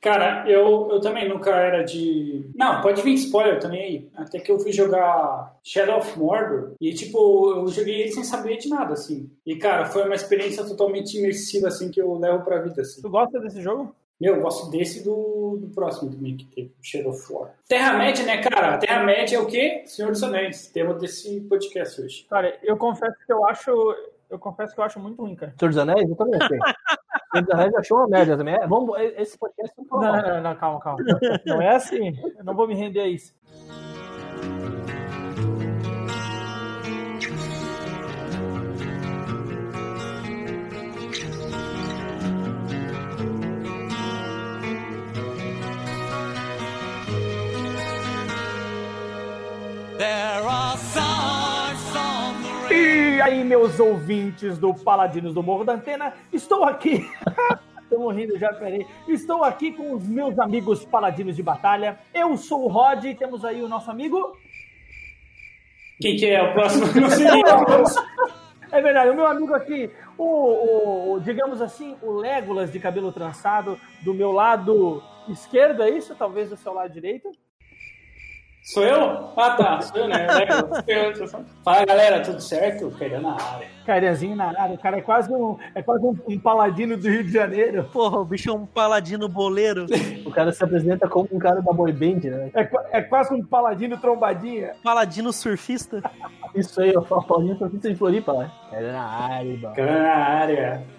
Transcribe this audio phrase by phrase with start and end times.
[0.00, 2.48] Cara, eu, eu também nunca era de.
[2.54, 4.10] Não, pode vir spoiler também aí.
[4.14, 8.58] Até que eu fui jogar Shadow of Mordor e, tipo, eu joguei ele sem saber
[8.58, 9.28] de nada, assim.
[9.44, 13.02] E, cara, foi uma experiência totalmente imersiva, assim, que eu levo pra vida, assim.
[13.02, 13.92] Tu gosta desse jogo?
[14.20, 17.54] Meu, eu gosto desse do, do próximo também que teve, Shadow of War.
[17.68, 18.78] Terra-média, né, cara?
[18.78, 19.82] Terra-média é o quê?
[19.86, 20.68] Senhor dos Anéis.
[20.68, 22.26] Tema desse podcast hoje.
[22.28, 23.70] Cara, eu confesso que eu acho.
[24.30, 25.54] Eu confesso que eu acho muito ruim, cara.
[25.58, 26.08] Senhor dos Anéis?
[26.08, 26.58] Eu também achei.
[27.32, 28.54] Dos Anéis achou uma média também.
[28.54, 31.04] É, vamos, esse podcast não, não, não, não, calma, calma.
[31.44, 32.18] Não é assim.
[32.38, 33.34] Eu não vou me render a isso.
[53.28, 57.06] Aí, meus ouvintes do Paladinos do Morro da Antena, estou aqui.
[57.82, 58.86] Estou morrendo já, peraí.
[59.08, 61.98] Estou aqui com os meus amigos paladinos de batalha.
[62.12, 64.36] Eu sou o Rod e temos aí o nosso amigo.
[65.98, 66.84] Quem que é o próximo?
[67.00, 67.26] Não sei.
[68.70, 73.10] É verdade, o meu amigo aqui, o, o, o, digamos assim, o Legolas de cabelo
[73.10, 76.14] trançado, do meu lado esquerdo, é isso?
[76.14, 77.32] Talvez do seu lado direito.
[78.68, 79.32] Sou eu?
[79.34, 79.80] Ah, tá.
[79.80, 80.26] Sou eu, né?
[81.64, 82.90] Fala, galera, tudo certo?
[82.98, 83.66] Cairan na área.
[83.86, 84.74] Cairanzinho na área.
[84.74, 87.84] O cara é quase um, é quase um, um, paladino do Rio de Janeiro.
[87.84, 89.86] Porra, o bicho é um paladino boleiro.
[90.26, 92.50] o cara se apresenta como um cara da boy band, né?
[92.52, 94.74] É, é quase um paladino trombadinha.
[94.84, 96.02] Paladino surfista.
[96.54, 98.50] Isso aí, falo paladino surfista de Floripa, né?
[98.70, 99.70] Cairan na área.
[99.70, 100.97] Cairan na área.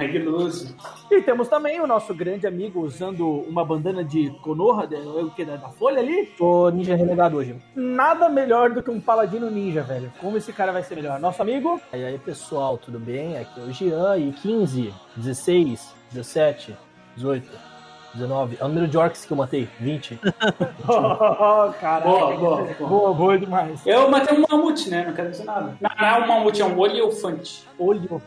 [0.00, 0.74] Magnoso.
[1.10, 4.88] E temos também o nosso grande amigo usando uma bandana de Konoha,
[5.22, 6.26] o que da, da Folha ali.
[6.38, 7.56] Tô ninja renegado hoje.
[7.74, 10.10] Nada melhor do que um paladino ninja, velho.
[10.18, 11.20] Como esse cara vai ser melhor?
[11.20, 11.78] Nosso amigo?
[11.92, 13.36] E aí, pessoal, tudo bem?
[13.36, 16.76] Aqui é o Jean e 15, 16, 17,
[17.16, 17.70] 18.
[18.14, 18.56] 19.
[18.60, 19.68] É o número de orcs que eu matei.
[19.78, 20.18] 20.
[20.88, 22.04] oh, caralho.
[22.04, 22.88] Boa, boa, boa.
[22.88, 23.86] Boa, boa demais.
[23.86, 25.04] Eu matei um mamute, né?
[25.06, 25.76] Não quero dizer nada.
[25.80, 27.68] Não, não é um mamute, é um olifante.
[27.78, 28.24] Olifante,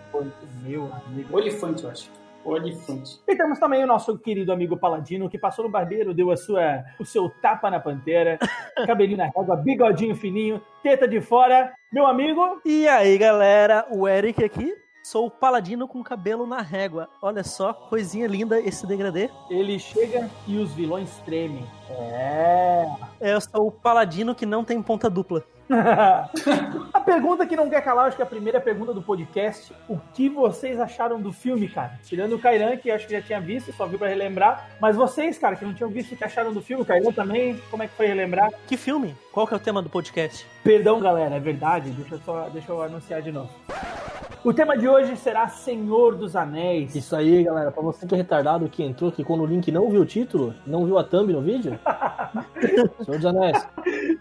[0.64, 1.36] meu amigo.
[1.36, 2.10] Olifante, eu acho.
[2.46, 3.22] Olifante.
[3.28, 6.84] E temos também o nosso querido amigo Paladino, que passou no barbeiro, deu a sua,
[7.00, 8.38] o seu tapa na pantera,
[8.86, 11.74] cabelinho na régua, bigodinho fininho, teta de fora.
[11.92, 12.62] Meu amigo.
[12.66, 14.74] E aí, galera, o Eric aqui.
[15.06, 17.10] Sou o paladino com cabelo na régua.
[17.22, 19.30] Olha só, coisinha linda esse degradê.
[19.50, 21.68] Ele chega e os vilões tremem.
[21.90, 22.86] É.
[23.20, 25.44] Eu sou o paladino que não tem ponta dupla.
[26.94, 29.76] a pergunta que não quer calar, acho que é a primeira pergunta do podcast.
[29.90, 32.00] O que vocês acharam do filme, cara?
[32.06, 34.70] Tirando o Kairan, que acho que já tinha visto, só viu pra relembrar.
[34.80, 36.82] Mas vocês, cara, que não tinham visto, o que acharam do filme?
[36.82, 38.52] O Kairan também, como é que foi relembrar?
[38.66, 39.14] Que filme?
[39.34, 40.48] Qual que é o tema do podcast?
[40.64, 41.92] Perdão, galera, é verdade.
[41.92, 43.50] Deixa eu, só, deixa eu anunciar de novo.
[44.44, 46.94] O tema de hoje será Senhor dos Anéis.
[46.94, 47.72] Isso aí, galera.
[47.72, 50.86] Pra você que é retardado que entrou, clicou no link não viu o título, não
[50.86, 51.80] viu a thumb no vídeo.
[53.06, 53.66] Senhor dos Anéis.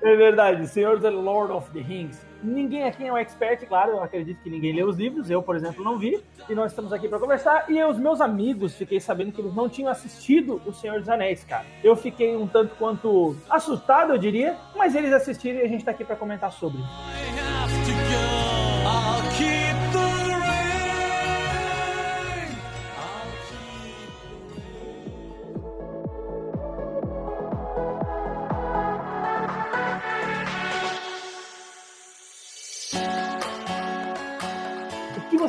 [0.00, 0.68] É verdade.
[0.68, 2.24] Senhor the Lord of the Rings.
[2.40, 3.92] Ninguém aqui é um expert, claro.
[3.92, 5.28] Eu acredito que ninguém lê os livros.
[5.28, 6.22] Eu, por exemplo, não vi.
[6.48, 7.68] E nós estamos aqui para conversar.
[7.68, 11.42] E os meus amigos, fiquei sabendo que eles não tinham assistido O Senhor dos Anéis,
[11.42, 11.66] cara.
[11.82, 14.56] Eu fiquei um tanto quanto assustado, eu diria.
[14.76, 16.78] Mas eles assistiram e a gente tá aqui para comentar sobre.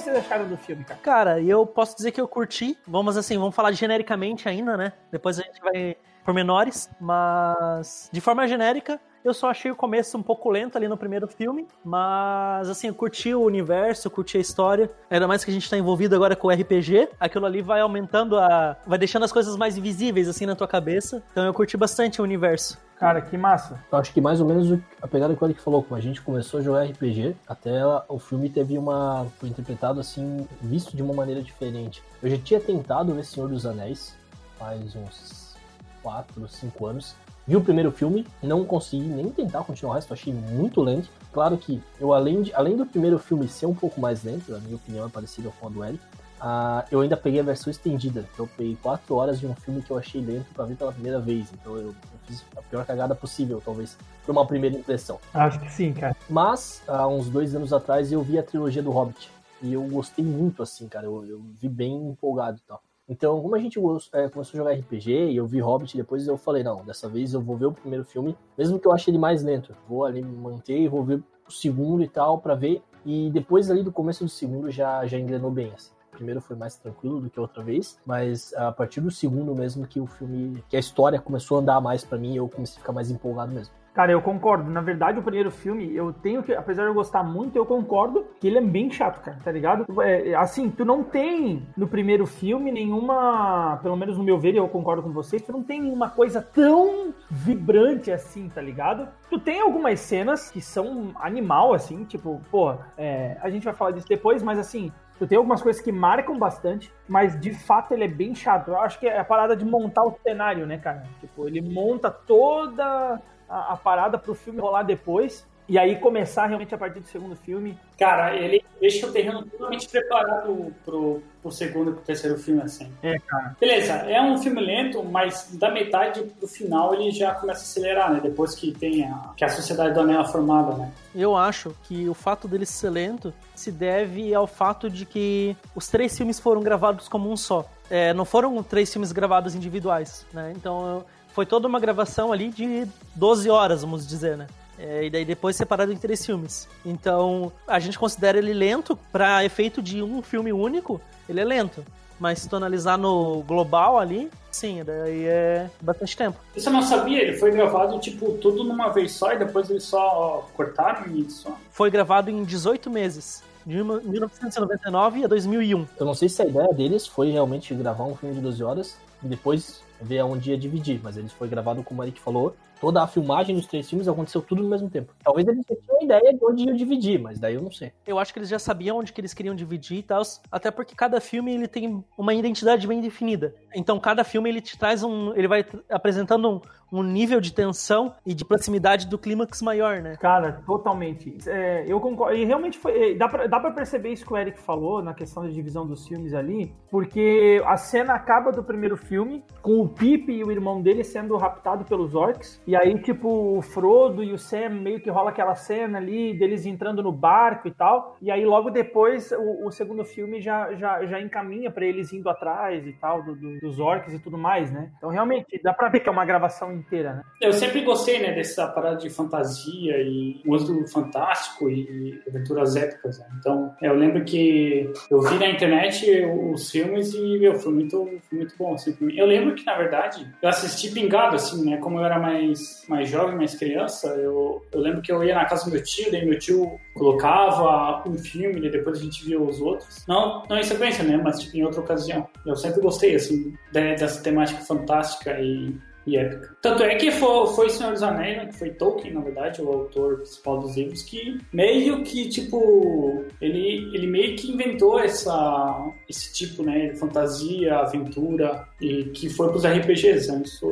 [0.04, 1.00] Vocês acharam do filme, cara?
[1.02, 2.78] Cara, eu posso dizer que eu curti.
[2.86, 4.94] Vamos assim, vamos falar genericamente ainda, né?
[5.12, 10.18] Depois a gente vai por menores, mas de forma genérica, eu só achei o começo
[10.18, 14.38] um pouco lento ali no primeiro filme, mas assim, eu curti o universo, eu curti
[14.38, 14.90] a história.
[15.10, 18.38] Ainda mais que a gente tá envolvido agora com o RPG, aquilo ali vai aumentando
[18.38, 18.78] a.
[18.86, 21.24] vai deixando as coisas mais visíveis assim na tua cabeça.
[21.32, 22.78] Então eu curti bastante o universo.
[23.04, 23.84] Cara, que massa.
[23.92, 26.22] Eu acho que mais ou menos a pegada que o Eric falou, como a gente
[26.22, 29.28] começou a jogar RPG, até o filme teve uma.
[29.40, 32.02] foi interpretado assim, visto de uma maneira diferente.
[32.22, 34.16] Eu já tinha tentado ver Senhor dos Anéis
[34.58, 35.54] faz uns
[36.02, 37.14] 4, 5 anos.
[37.46, 41.10] Vi o primeiro filme, não consegui nem tentar continuar o resto, achei muito lento.
[41.34, 44.60] Claro que eu, além, de, além do primeiro filme ser um pouco mais lento, na
[44.60, 46.02] minha opinião é parecido com a do Eric,
[46.44, 48.26] Uh, eu ainda peguei a versão estendida.
[48.38, 51.18] Eu peguei quatro horas de um filme que eu achei lento para ver pela primeira
[51.18, 51.48] vez.
[51.54, 51.96] Então eu, eu,
[52.26, 55.20] fiz a pior cagada possível, talvez, por uma primeira impressão.
[55.34, 56.14] Acho que sim, cara.
[56.30, 59.32] Mas, há uns dois anos atrás, eu vi a trilogia do Hobbit.
[59.62, 61.06] E eu gostei muito, assim, cara.
[61.06, 62.82] Eu, eu vi bem empolgado e tal.
[63.08, 63.80] Então, como a gente
[64.14, 67.34] é, começou a jogar RPG e eu vi Hobbit depois, eu falei, não, dessa vez
[67.34, 69.74] eu vou ver o primeiro filme, mesmo que eu ache ele mais lento.
[69.88, 72.82] Vou ali manter e vou ver o segundo e tal, para ver.
[73.06, 75.92] E depois ali do começo do segundo já, já engrenou bem, assim.
[76.14, 79.86] Primeiro foi mais tranquilo do que a outra vez, mas a partir do segundo mesmo
[79.88, 82.80] que o filme, que a história começou a andar mais para mim, eu comecei a
[82.80, 83.74] ficar mais empolgado mesmo.
[83.94, 84.72] Cara, eu concordo.
[84.72, 88.26] Na verdade, o primeiro filme, eu tenho que, apesar de eu gostar muito, eu concordo
[88.40, 89.86] que ele é bem chato, cara, tá ligado?
[90.02, 94.68] É, assim, tu não tem no primeiro filme nenhuma, pelo menos no meu ver, eu
[94.68, 99.08] concordo com você, tu não tem nenhuma coisa tão vibrante assim, tá ligado?
[99.30, 103.92] Tu tem algumas cenas que são animal, assim, tipo, pô, é, a gente vai falar
[103.92, 108.06] disso depois, mas assim, Tu tem algumas coisas que marcam bastante, mas de fato ele
[108.06, 108.70] é bem chato.
[108.70, 111.04] Eu acho que é a parada de montar o cenário, né, cara?
[111.20, 115.48] Tipo, ele monta toda a, a parada pro filme rolar depois.
[115.68, 117.78] E aí começar realmente a partir do segundo filme.
[117.98, 122.92] Cara, ele deixa o terreno totalmente preparado pro, pro segundo e pro terceiro filme, assim.
[123.02, 123.56] É, cara.
[123.60, 128.12] Beleza, é um filme lento, mas da metade pro final ele já começa a acelerar,
[128.12, 128.20] né?
[128.22, 130.92] Depois que tem a, que a Sociedade do Anel é formada, né?
[131.16, 135.88] Eu acho que o fato dele ser lento se deve ao fato de que os
[135.88, 137.66] três filmes foram gravados como um só.
[137.90, 140.52] É, não foram três filmes gravados individuais, né?
[140.56, 144.48] Então foi toda uma gravação ali de 12 horas, vamos dizer, né?
[144.84, 146.68] É, e daí depois separado em três filmes.
[146.86, 151.86] Então, a gente considera ele lento para efeito de um filme único, ele é lento.
[152.20, 156.38] Mas se tu analisar no global ali, sim, daí é bastante tempo.
[156.56, 159.84] Isso eu não sabia, ele foi gravado, tipo, tudo numa vez só e depois eles
[159.84, 161.52] só cortaram isso?
[161.72, 163.42] Foi gravado em 18 meses.
[163.66, 165.88] De 1999 a 2001.
[165.98, 168.98] Eu não sei se a ideia deles foi realmente gravar um filme de 12 horas
[169.24, 172.54] e depois ver aonde ia dividir, mas ele foi gravado, como o Eric falou,
[172.84, 175.14] toda a filmagem dos três filmes aconteceu tudo no mesmo tempo.
[175.24, 177.94] Talvez eles já tinham ideia de onde iam dividir, mas daí eu não sei.
[178.06, 180.22] Eu acho que eles já sabiam onde que eles queriam dividir e tal,
[180.52, 183.56] até porque cada filme ele tem uma identidade bem definida.
[183.74, 186.62] Então cada filme ele te traz um, ele vai apresentando um,
[186.94, 190.16] um nível de tensão e de proximidade do clímax maior, né?
[190.18, 191.36] Cara, totalmente.
[191.48, 192.36] É, eu concordo.
[192.36, 193.12] E realmente foi.
[193.12, 195.88] É, dá pra, dá pra perceber isso que o Eric falou na questão da divisão
[195.88, 200.52] dos filmes ali, porque a cena acaba do primeiro filme com o Pip e o
[200.52, 202.62] irmão dele sendo raptado pelos orcs.
[202.68, 206.66] E aí, tipo, o Frodo e o Sam meio que rola aquela cena ali deles
[206.66, 208.18] entrando no barco e tal.
[208.22, 212.30] E aí, logo depois, o, o segundo filme já, já, já encaminha para eles indo
[212.30, 214.92] atrás e tal, do, do, dos orcs e tudo mais, né?
[214.98, 217.24] Então, realmente, dá pra ver que é uma gravação inteira, né?
[217.42, 223.20] Eu sempre gostei, né, dessa parada de fantasia e uso fantástico e, e aventuras épicas.
[223.20, 223.26] Né?
[223.40, 226.06] Então, eu lembro que eu vi na internet
[226.52, 230.28] os filmes e, meu, foi muito, foi muito bom, assim, Eu lembro que, na verdade,
[230.42, 232.53] eu assisti pingado, assim, né, como eu era mais
[232.88, 236.12] mais, jovem, mais criança, eu, eu lembro que eu ia na casa do meu tio,
[236.12, 240.06] daí meu tio colocava um filme e depois a gente via os outros.
[240.08, 241.18] Não, não em sequência, né?
[241.18, 242.28] Mas tipo, em outra ocasião.
[242.46, 246.56] Eu sempre gostei, assim, dessa temática fantástica e e épica.
[246.62, 249.68] Tanto é que foi, foi Senhor dos Anéis, né, que foi Tolkien, na verdade, o
[249.68, 256.34] autor principal dos livros, que meio que, tipo, ele, ele meio que inventou essa, esse
[256.34, 260.72] tipo, né, de fantasia, aventura, e que foi pros RPGs, né, isso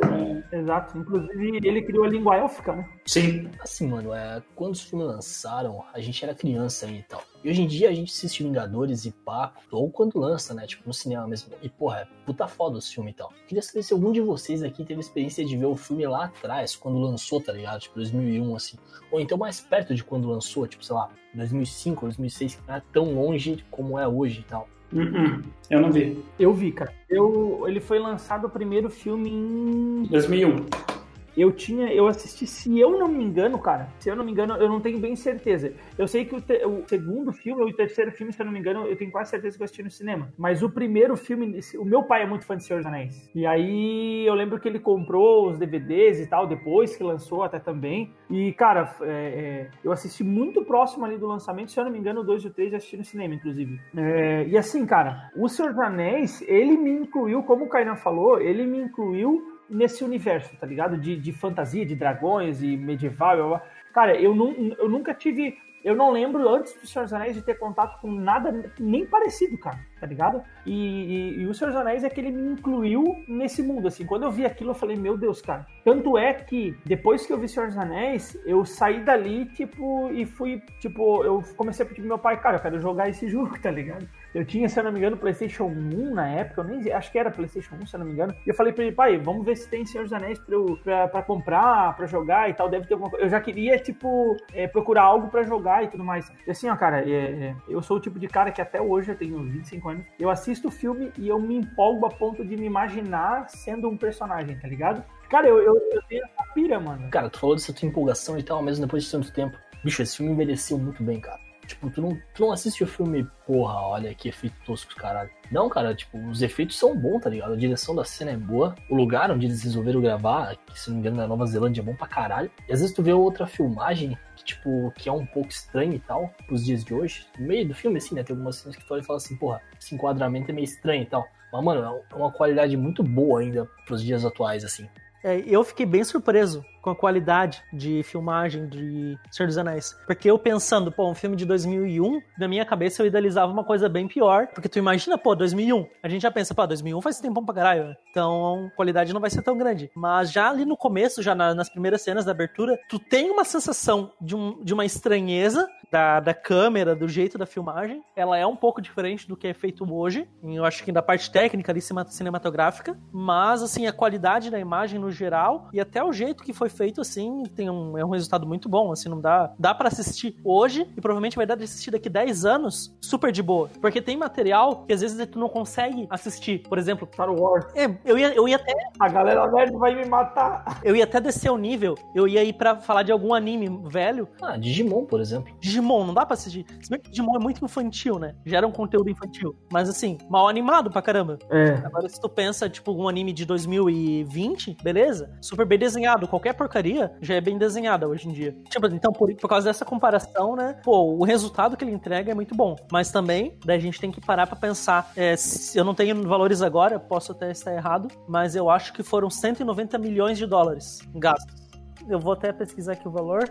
[0.51, 0.57] é...
[0.57, 2.89] Exato, inclusive ele criou a língua élfica, né?
[3.05, 3.49] Sim.
[3.59, 7.21] Assim, mano, é, quando os filmes lançaram, a gente era criança aí e tal.
[7.43, 10.67] E hoje em dia a gente assiste Vingadores e pá, ou quando lança, né?
[10.67, 11.51] Tipo, no cinema mesmo.
[11.61, 13.33] E, porra, é puta foda os filmes e tal.
[13.47, 16.75] Queria saber se algum de vocês aqui teve experiência de ver o filme lá atrás,
[16.75, 17.79] quando lançou, tá ligado?
[17.79, 18.77] Tipo, 2001, assim.
[19.11, 22.81] Ou então mais perto de quando lançou, tipo, sei lá, 2005, 2006, que não é
[22.93, 24.67] tão longe como é hoje e tal.
[24.93, 25.43] Uh -uh.
[25.69, 26.23] Eu não vi.
[26.37, 26.93] Eu vi, cara.
[27.09, 30.03] Eu, ele foi lançado o primeiro filme em.
[30.03, 30.90] 2001
[31.35, 34.55] eu tinha, eu assisti, se eu não me engano, cara, se eu não me engano,
[34.55, 35.73] eu não tenho bem certeza.
[35.97, 38.53] Eu sei que o, te, o segundo filme ou o terceiro filme, se eu não
[38.53, 40.29] me engano, eu tenho quase certeza que eu assisti no cinema.
[40.37, 43.29] Mas o primeiro filme, o meu pai é muito fã de Senhor dos Anéis.
[43.33, 47.59] E aí eu lembro que ele comprou os DVDs e tal, depois que lançou até
[47.59, 48.13] também.
[48.29, 51.99] E, cara, é, é, eu assisti muito próximo ali do lançamento, se eu não me
[51.99, 53.79] engano, o 2 e o 3 eu assisti no cinema, inclusive.
[53.95, 58.39] É, e assim, cara, o Senhor dos Anéis, ele me incluiu, como o Kainan falou,
[58.39, 60.97] ele me incluiu nesse universo, tá ligado?
[60.97, 63.65] De, de fantasia, de dragões e medieval.
[63.93, 65.57] Cara, eu, não, eu nunca tive.
[65.83, 69.57] Eu não lembro antes do Senhor dos Anéis de ter contato com nada nem parecido,
[69.57, 70.41] cara, tá ligado?
[70.65, 74.03] E, e, e, o Senhor dos Anéis é que ele me incluiu nesse mundo, assim.
[74.03, 75.67] Quando eu vi aquilo, eu falei, meu Deus, cara.
[75.85, 80.25] Tanto é que, depois que eu vi Senhor dos Anéis, eu saí dali, tipo, e
[80.25, 83.59] fui, tipo, eu comecei a pedir pro meu pai, cara, eu quero jogar esse jogo,
[83.61, 84.09] tá ligado?
[84.33, 87.19] Eu tinha, se eu não me engano, PlayStation 1 na época, eu nem acho que
[87.19, 88.33] era PlayStation 1, se eu não me engano.
[88.45, 90.79] E eu falei pra ele, pai, vamos ver se tem Senhor dos Anéis pra, eu,
[90.83, 92.69] pra, pra comprar, pra jogar e tal.
[92.69, 93.25] Deve ter alguma coisa.
[93.25, 96.31] Eu já queria, tipo, é, procurar algo pra jogar e tudo mais.
[96.47, 99.11] E assim, ó, cara, é, é, eu sou o tipo de cara que até hoje,
[99.11, 102.55] eu tenho 25 anos, eu assisto o filme e eu me empolgo a ponto de
[102.57, 105.03] me imaginar sendo um personagem, tá ligado?
[105.29, 107.09] Cara, eu, eu, eu tenho essa pira, mano.
[107.09, 109.57] Cara, tu falou dessa tua empolgação e tal, mesmo depois de tanto tempo.
[109.83, 111.39] Bicho, esse filme envelheceu muito bem, cara.
[111.71, 115.29] Tipo, tu não, tu não assiste o filme, porra, olha que efeito tosco, caralho.
[115.49, 117.53] Não, cara, tipo, os efeitos são bons, tá ligado?
[117.53, 118.75] A direção da cena é boa.
[118.89, 121.83] O lugar onde eles resolveram gravar, que se não me engano na Nova Zelândia, é
[121.83, 122.51] bom pra caralho.
[122.67, 125.99] E às vezes tu vê outra filmagem que, tipo, que é um pouco estranho e
[125.99, 127.25] tal, pros dias de hoje.
[127.39, 128.23] No meio do filme, assim, né?
[128.23, 131.03] Tem algumas cenas que tu olha e fala assim, porra, esse enquadramento é meio estranho
[131.03, 131.25] e tal.
[131.53, 134.89] Mas, mano, é uma qualidade muito boa ainda pros dias atuais, assim.
[135.23, 139.97] É, eu fiquei bem surpreso com a qualidade de filmagem de Senhor dos Anéis.
[140.05, 143.87] Porque eu pensando, pô, um filme de 2001, na minha cabeça eu idealizava uma coisa
[143.87, 144.47] bem pior.
[144.47, 145.87] Porque tu imagina, pô, 2001.
[146.03, 147.89] A gente já pensa, pô, 2001 faz tempo pra caralho.
[147.89, 147.95] Né?
[148.09, 149.91] Então a qualidade não vai ser tão grande.
[149.95, 153.43] Mas já ali no começo, já na, nas primeiras cenas da abertura, tu tem uma
[153.43, 158.01] sensação de, um, de uma estranheza da, da câmera, do jeito da filmagem.
[158.15, 160.27] Ela é um pouco diferente do que é feito hoje.
[160.41, 162.97] Eu acho que da parte técnica ali, cinematográfica.
[163.11, 167.01] Mas, assim, a qualidade da imagem no geral e até o jeito que foi feito
[167.01, 170.87] assim, tem um, é um resultado muito bom, assim, não dá, dá para assistir hoje
[170.97, 174.83] e provavelmente vai dar de assistir daqui 10 anos super de boa, porque tem material
[174.87, 177.65] que às vezes tu não consegue assistir, por exemplo, Star Wars.
[177.75, 180.79] É, eu ia, eu ia até a galera nerd vai me matar.
[180.83, 184.27] Eu ia até descer o nível, eu ia ir para falar de algum anime velho.
[184.41, 185.53] Ah, Digimon, por exemplo.
[185.59, 186.65] Digimon, não dá para assistir.
[186.81, 188.35] Se bem que Digimon é muito infantil, né?
[188.45, 191.39] Gera um conteúdo infantil, mas assim, mal animado pra caramba.
[191.49, 191.81] É.
[191.85, 195.31] Agora se tu pensa tipo um anime de 2020, beleza?
[195.41, 198.55] Super bem desenhado, qualquer porcaria já é bem desenhada hoje em dia.
[198.69, 200.79] Tipo, então, por, por causa dessa comparação, né?
[200.83, 202.75] Pô, o resultado que ele entrega é muito bom.
[202.91, 205.11] Mas também, a gente tem que parar pra pensar.
[205.15, 209.01] É, se eu não tenho valores agora, posso até estar errado, mas eu acho que
[209.01, 211.67] foram 190 milhões de dólares gastos.
[212.07, 213.49] Eu vou até pesquisar aqui o valor.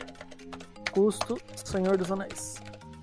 [0.93, 2.57] Custo Senhor dos Anéis.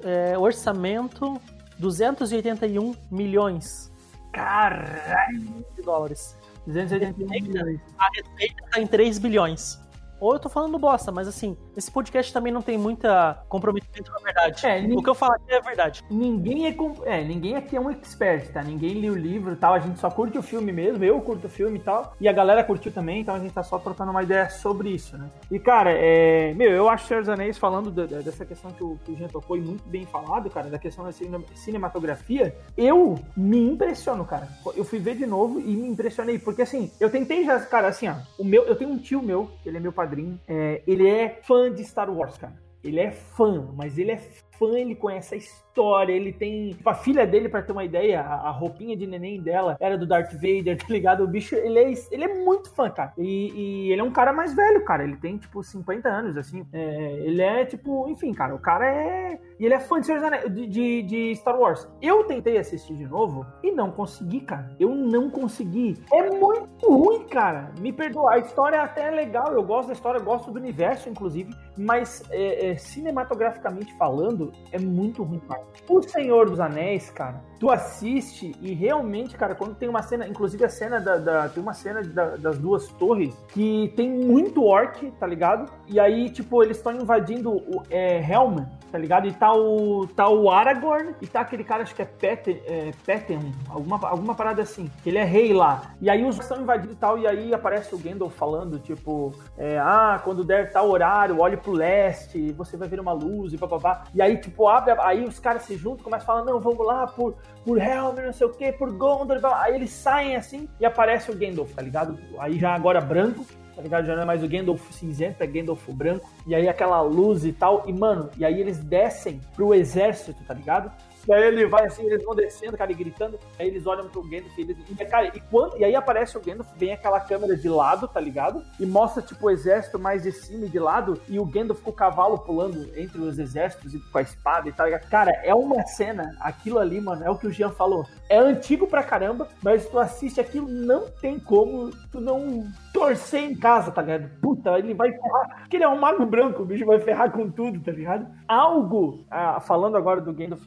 [0.04, 1.40] É, orçamento
[1.80, 3.92] 281 milhões.
[4.32, 5.66] Caralho!
[5.76, 6.38] De dólares.
[6.66, 7.80] 281 milhões.
[7.98, 9.87] A receita tá em 3 bilhões.
[10.20, 14.20] Ou eu tô falando bosta, mas assim, esse podcast também não tem muita comprometimento com
[14.20, 14.66] a verdade.
[14.66, 16.04] É, o que eu falar aqui é verdade.
[16.10, 18.64] Ninguém é, é, ninguém aqui é um expert, tá?
[18.64, 21.48] Ninguém lê o livro e tal, a gente só curte o filme mesmo, eu curto
[21.48, 24.12] o filme e tal, e a galera curtiu também, então a gente tá só trocando
[24.12, 25.30] uma ideia sobre isso, né?
[25.52, 28.84] E cara, é, meu, eu acho Senhor dos Anéis falando de, de, dessa questão que
[28.84, 31.12] o, que o Jean tocou e muito bem falado, cara, da questão da
[31.56, 34.48] cinematografia, eu me impressiono, cara.
[34.76, 38.08] Eu fui ver de novo e me impressionei, porque assim, eu tentei já, cara, assim,
[38.08, 40.07] ó, o meu, eu tenho um tio meu, ele é meu padrinho,
[40.48, 42.56] é, ele é fã de Star Wars, cara.
[42.84, 45.67] Ele é fã, mas ele é fã, ele conhece a história,
[46.14, 46.72] ele tem.
[46.72, 50.06] Tipo, a filha dele, para ter uma ideia, a, roupinha de neném dela era do
[50.06, 51.24] Darth Vader, tá ligado?
[51.24, 53.14] O bicho, ele é, ele é muito fã, cara.
[53.18, 55.04] E, e ele é um cara mais velho, cara.
[55.04, 56.66] Ele tem, tipo, 50 anos, assim.
[56.74, 59.40] É, ele é, tipo, enfim, cara, o cara é.
[59.60, 61.88] E ele é fã de, de, de, Star Wars.
[62.02, 64.70] Eu tentei assistir de novo e não consegui, cara.
[64.80, 65.96] Eu não consegui.
[66.14, 67.72] É muito ruim, cara.
[67.80, 68.34] Me perdoa.
[68.34, 71.54] A história até é legal, eu gosto da história, gosto do universo, inclusive.
[71.78, 75.64] Mas é, é, cinematograficamente falando, é muito ruim, cara.
[75.90, 80.66] O Senhor dos Anéis, cara, tu assiste e realmente, cara, quando tem uma cena, inclusive
[80.66, 81.18] a cena da.
[81.18, 85.72] da tem uma cena da, das duas torres que tem muito orc, tá ligado?
[85.88, 88.58] E aí, tipo, eles estão invadindo o é, Helm,
[88.92, 89.28] tá ligado?
[89.28, 92.92] E tá o, tá o Aragorn e tá aquele cara, acho que é Peten, é,
[93.06, 95.94] Peten alguma, alguma parada assim, que ele é rei lá.
[96.02, 99.78] E aí os estão invadindo e tal, e aí aparece o Gandalf falando, tipo, é,
[99.78, 104.04] ah, quando der tal horário, olhe pro leste, você vai ver uma luz e papapá.
[104.14, 107.08] E aí, tipo, abre, aí os caras se juntam, começam a falar, não, vamos lá
[107.08, 111.32] por, por Helm, não sei o que, por Gondor, aí eles saem assim e aparece
[111.32, 112.18] o Gandalf, tá ligado?
[112.40, 113.46] Aí já agora branco,
[113.76, 114.06] tá ligado?
[114.06, 116.28] Já não é mais o Gandalf cinzento, é Gandalf branco.
[116.48, 117.84] E aí aquela luz e tal.
[117.86, 120.92] E, mano, e aí eles descem pro exército, tá ligado?
[121.28, 123.38] E aí ele vai assim, eles vão descendo, cara, e gritando.
[123.60, 124.78] Aí eles olham pro Gandalf e eles.
[124.90, 128.20] E, cara, e, quando, e aí aparece o Gandalf, vem aquela câmera de lado, tá
[128.20, 128.64] ligado?
[128.80, 131.20] E mostra, tipo, o exército mais de cima e de lado.
[131.28, 134.72] E o Gandalf com o cavalo pulando entre os exércitos e com a espada e
[134.72, 134.88] tal.
[135.10, 138.06] Cara, é uma cena, aquilo ali, mano, é o que o Jean falou.
[138.30, 143.56] É antigo pra caramba, mas tu assiste aquilo, não tem como tu não torcer em
[143.56, 144.30] casa, tá ligado?
[144.42, 145.60] Puta, ele vai ferrar.
[145.60, 148.28] Porque ele é um mago branco, o bicho vai ferrar com tudo, tá ligado?
[148.48, 150.66] Algo, ah, falando agora do Gandalf,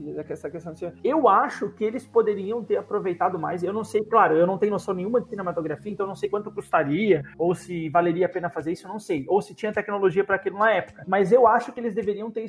[0.50, 3.62] questão assim, eu acho que eles poderiam ter aproveitado mais.
[3.62, 6.28] Eu não sei, claro, eu não tenho noção nenhuma de cinematografia, então eu não sei
[6.28, 9.24] quanto custaria, ou se valeria a pena fazer isso, eu não sei.
[9.28, 11.04] Ou se tinha tecnologia para aquilo na época.
[11.06, 12.44] Mas eu acho que eles deveriam ter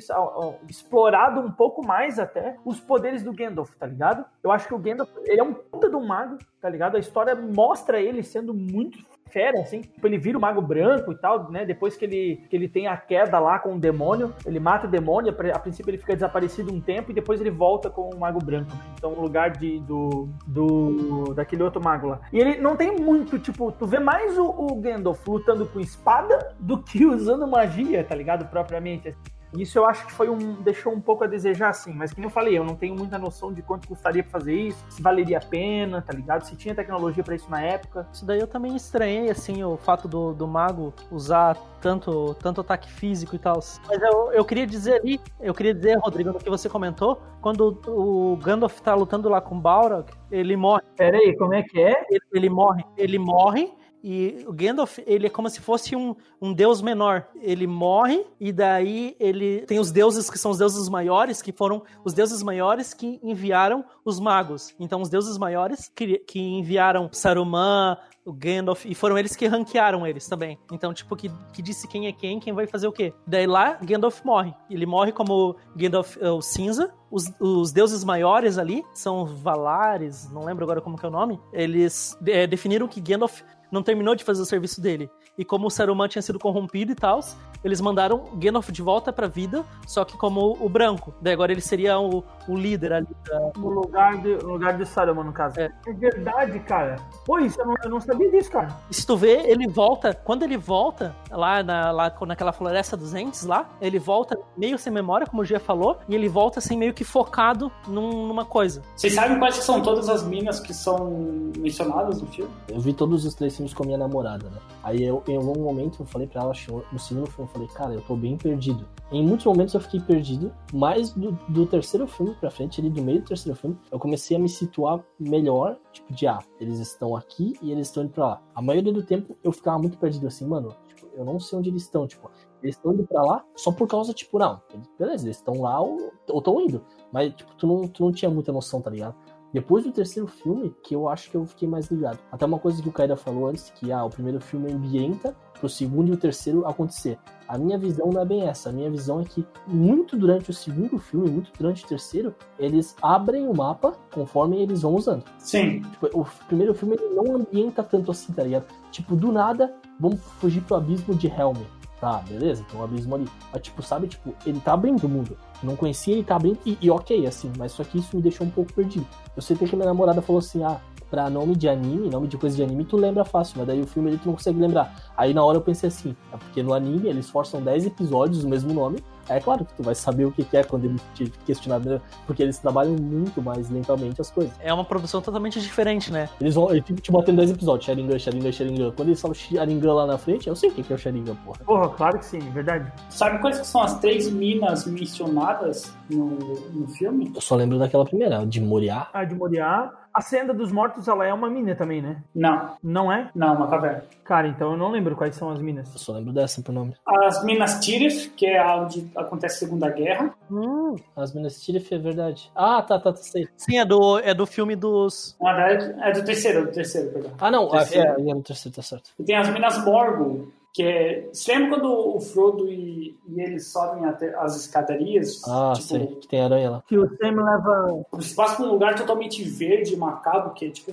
[0.68, 4.24] explorado um pouco mais até os poderes do Gandalf, tá ligado?
[4.42, 6.96] Eu acho que o Gandalf, ele é um puta do mago, tá ligado?
[6.96, 8.98] A história mostra ele sendo muito
[9.32, 9.80] fera, assim.
[9.80, 11.64] Tipo, ele vira o mago branco e tal, né?
[11.64, 14.90] Depois que ele, que ele tem a queda lá com o demônio, ele mata o
[14.90, 18.38] demônio, a princípio ele fica desaparecido um tempo e depois ele volta com o mago
[18.44, 18.70] branco.
[18.94, 21.34] Então, no lugar de, do, do.
[21.34, 22.20] daquele outro mago lá.
[22.32, 26.54] E ele não tem muito, tipo, tu vê mais o, o Gandalf lutando com espada
[26.58, 28.46] do que usando magia, tá ligado?
[28.46, 29.14] Propriamente.
[29.56, 30.54] Isso eu acho que foi um.
[30.62, 33.52] deixou um pouco a desejar assim, mas como eu falei, eu não tenho muita noção
[33.52, 36.42] de quanto custaria pra fazer isso, se valeria a pena, tá ligado?
[36.42, 38.06] Se tinha tecnologia pra isso na época.
[38.12, 42.90] Isso daí eu também estranhei, assim, o fato do, do mago usar tanto, tanto ataque
[42.90, 43.60] físico e tal.
[43.86, 47.78] Mas eu, eu queria dizer ali, eu queria dizer, Rodrigo, no que você comentou, quando
[47.86, 50.82] o, o Gandalf tá lutando lá com o Balrog, ele morre.
[50.96, 52.06] Pera aí, como é que é?
[52.10, 52.84] Ele, ele morre.
[52.96, 57.28] Ele morre e o Gandalf, ele é como se fosse um, um deus menor.
[57.40, 61.82] Ele morre e daí ele tem os deuses que são os deuses maiores, que foram
[62.04, 64.74] os deuses maiores que enviaram os magos.
[64.80, 70.06] Então, os deuses maiores que, que enviaram Saruman, o Gandalf, e foram eles que ranquearam
[70.06, 70.58] eles também.
[70.72, 73.12] Então, tipo, que, que disse quem é quem, quem vai fazer o quê.
[73.26, 74.54] Daí lá, Gandalf morre.
[74.70, 76.92] Ele morre como Gandalf uh, o cinza.
[77.10, 81.38] Os, os, deuses maiores ali são Valares, não lembro agora como que é o nome.
[81.52, 83.42] Eles é, definiram que Gandalf
[83.72, 85.10] não terminou de fazer o serviço dele.
[85.36, 87.20] E como o Saruman tinha sido corrompido e tal,
[87.64, 91.14] eles mandaram Gandalf de volta pra vida, só que como o branco.
[91.20, 93.08] Daí agora ele seria o, o líder ali.
[93.24, 93.52] Da...
[93.56, 95.58] No lugar, de, no lugar de Saruman, no caso.
[95.58, 96.96] É, é verdade, cara.
[97.24, 98.68] Pô, isso eu não, eu não, sabia disso, cara.
[98.90, 103.14] E se tu vê, ele volta, quando ele volta, lá, na, lá naquela floresta dos
[103.14, 106.76] entes lá, ele volta meio sem memória, como o Gia falou, e ele volta assim
[106.76, 108.82] meio que focado num, numa coisa.
[108.96, 111.10] Vocês sabem quais são todas as minas que são
[111.58, 112.50] mencionadas no filme?
[112.68, 114.58] Eu vi todos os três com a minha namorada, né?
[114.82, 116.52] Aí eu, em algum momento eu falei pra ela,
[116.90, 118.86] no segundo filme, eu falei, cara, eu tô bem perdido.
[119.10, 123.02] Em muitos momentos eu fiquei perdido, mas do, do terceiro filme pra frente, ali do
[123.02, 127.14] meio do terceiro filme, eu comecei a me situar melhor, tipo, de ah, eles estão
[127.14, 128.42] aqui e eles estão indo pra lá.
[128.54, 131.68] A maioria do tempo eu ficava muito perdido assim, mano, tipo, eu não sei onde
[131.68, 132.30] eles estão, tipo,
[132.62, 134.60] eles estão indo pra lá só por causa, tipo, não,
[134.98, 136.82] beleza, eles estão lá ou estão indo.
[137.12, 139.14] Mas, tipo, tu não, tu não tinha muita noção, tá ligado?
[139.52, 142.18] Depois do terceiro filme, que eu acho que eu fiquei mais ligado.
[142.30, 145.68] Até uma coisa que o Kaida falou antes, que ah, o primeiro filme ambienta pro
[145.68, 147.18] segundo e o terceiro acontecer.
[147.46, 148.70] A minha visão não é bem essa.
[148.70, 152.96] A minha visão é que muito durante o segundo filme, muito durante o terceiro, eles
[153.02, 155.24] abrem o mapa conforme eles vão usando.
[155.38, 155.82] Sim.
[155.82, 158.64] Tipo, o primeiro filme ele não ambienta tanto assim, tá ligado?
[158.90, 161.58] Tipo, do nada, vamos fugir pro abismo de Helm.
[162.02, 163.28] Tá, beleza, tem um abismo ali.
[163.52, 165.38] Mas, tipo, sabe, tipo, ele tá abrindo o mundo.
[165.62, 168.44] Não conhecia, ele tá abrindo, e, e, ok, assim, mas só que isso me deixou
[168.44, 169.06] um pouco perdido.
[169.36, 172.56] Eu sei que minha namorada falou assim, ah, pra nome de anime, nome de coisa
[172.56, 175.12] de anime, tu lembra fácil, mas daí o filme ele tu não consegue lembrar.
[175.16, 178.48] Aí na hora eu pensei assim, é porque no anime eles forçam 10 episódios, o
[178.48, 181.80] mesmo nome, é claro que tu vai saber o que é quando ele te questionar,
[182.26, 184.52] porque eles trabalham muito mais lentamente as coisas.
[184.60, 186.28] É uma produção totalmente diferente, né?
[186.40, 188.90] Eles vão, eu fico te botando dois episódios, Sharingan, Sharingan, Sharingan.
[188.92, 191.58] Quando eles falam Sharingan lá na frente, eu sei o que é o Sharingan, porra.
[191.64, 192.92] Porra, claro que sim, verdade.
[193.08, 196.26] Sabe quais que são as três minas mencionadas no,
[196.72, 197.32] no filme?
[197.34, 199.08] Eu só lembro daquela primeira, de Moriá.
[199.12, 199.90] A de Moriá.
[200.14, 202.22] A Senda dos Mortos, ela é uma mina também, né?
[202.34, 202.76] Não.
[202.82, 203.30] Não é?
[203.34, 204.04] Não, uma caverna.
[204.24, 205.90] Cara, então eu não lembro quais são as minas.
[205.92, 206.94] Eu só lembro dessa por nome.
[207.06, 210.34] As Minas Tirith, que é onde acontece a Segunda Guerra.
[210.50, 212.50] Hum, as Minas Tirith é verdade.
[212.54, 213.48] Ah, tá, tá, tá, sei.
[213.56, 215.36] Sim, é do, é do filme dos...
[215.40, 217.30] Na verdade, é do terceiro, é do terceiro, perdão.
[217.40, 218.08] Ah, não, terceiro.
[218.08, 219.10] é, é do terceiro, tá certo.
[219.18, 221.28] E tem as Minas Morgul, que é.
[221.32, 225.42] Você lembra quando o Frodo e, e eles sobem até as escadarias?
[225.46, 226.82] Ah, tipo, sei, que tem aranha lá.
[226.86, 228.06] Que o Sam leva.
[228.12, 230.92] Você passa por um lugar totalmente verde, macabro, que é tipo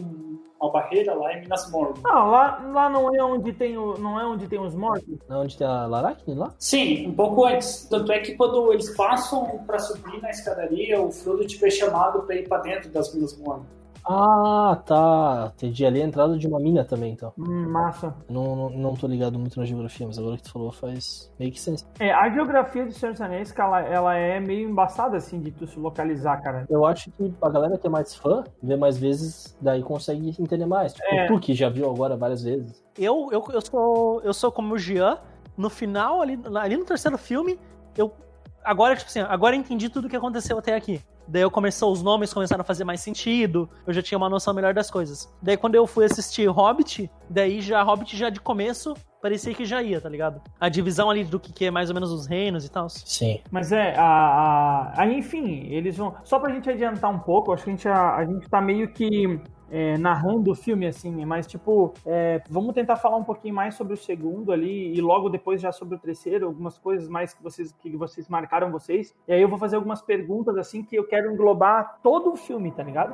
[0.59, 2.03] uma barreira lá em Minas Morgul.
[2.03, 5.17] Não, lá, lá não é onde tem o, não é onde tem os mortos?
[5.29, 6.53] Não é onde tem a Laracne lá?
[6.59, 7.87] Sim, um pouco antes.
[7.89, 12.23] Tanto é que quando eles passam para subir na escadaria, o Frodo tipo, é chamado
[12.23, 13.78] para ir para dentro das Minas Morgul.
[14.11, 15.51] Ah, tá.
[15.55, 15.85] Entendi.
[15.85, 17.31] Ali é a entrada de uma mina também, então.
[17.37, 18.15] Hum, massa.
[18.27, 21.51] Não, não, não tô ligado muito na geografia, mas agora que tu falou faz meio
[21.51, 21.85] que senso.
[21.99, 25.67] É, a geografia do Senhor dos Anéis, ela, ela é meio embaçada, assim, de tu
[25.67, 26.65] se localizar, cara.
[26.67, 30.65] Eu acho que a galera que é mais fã, vê mais vezes, daí consegue entender
[30.65, 30.93] mais.
[30.93, 31.27] Tipo, é.
[31.27, 32.83] tu que já viu agora várias vezes.
[32.97, 35.19] Eu, eu, eu, sou, eu sou como o Jean.
[35.55, 37.59] No final, ali, ali no terceiro filme,
[37.95, 38.11] eu
[38.63, 41.01] agora, tipo assim, agora eu entendi tudo o que aconteceu até aqui.
[41.29, 44.53] Daí eu começou, os nomes começaram a fazer mais sentido, eu já tinha uma noção
[44.53, 45.31] melhor das coisas.
[45.41, 49.81] Daí quando eu fui assistir Hobbit, daí já Hobbit já de começo parecia que já
[49.81, 50.41] ia, tá ligado?
[50.59, 52.89] A divisão ali do que é mais ou menos os reinos e tal.
[52.89, 53.41] Sim.
[53.51, 56.15] Mas é, a, a, enfim, eles vão.
[56.23, 58.91] Só pra gente adiantar um pouco, acho que a gente, a, a gente tá meio
[58.91, 59.39] que
[59.71, 63.93] é, narrando o filme, assim, mas tipo, é, vamos tentar falar um pouquinho mais sobre
[63.93, 67.71] o segundo ali e logo depois já sobre o terceiro, algumas coisas mais que vocês,
[67.81, 69.15] que vocês marcaram vocês.
[69.27, 72.71] E aí eu vou fazer algumas perguntas assim que eu quero englobar todo o filme,
[72.71, 73.13] tá ligado?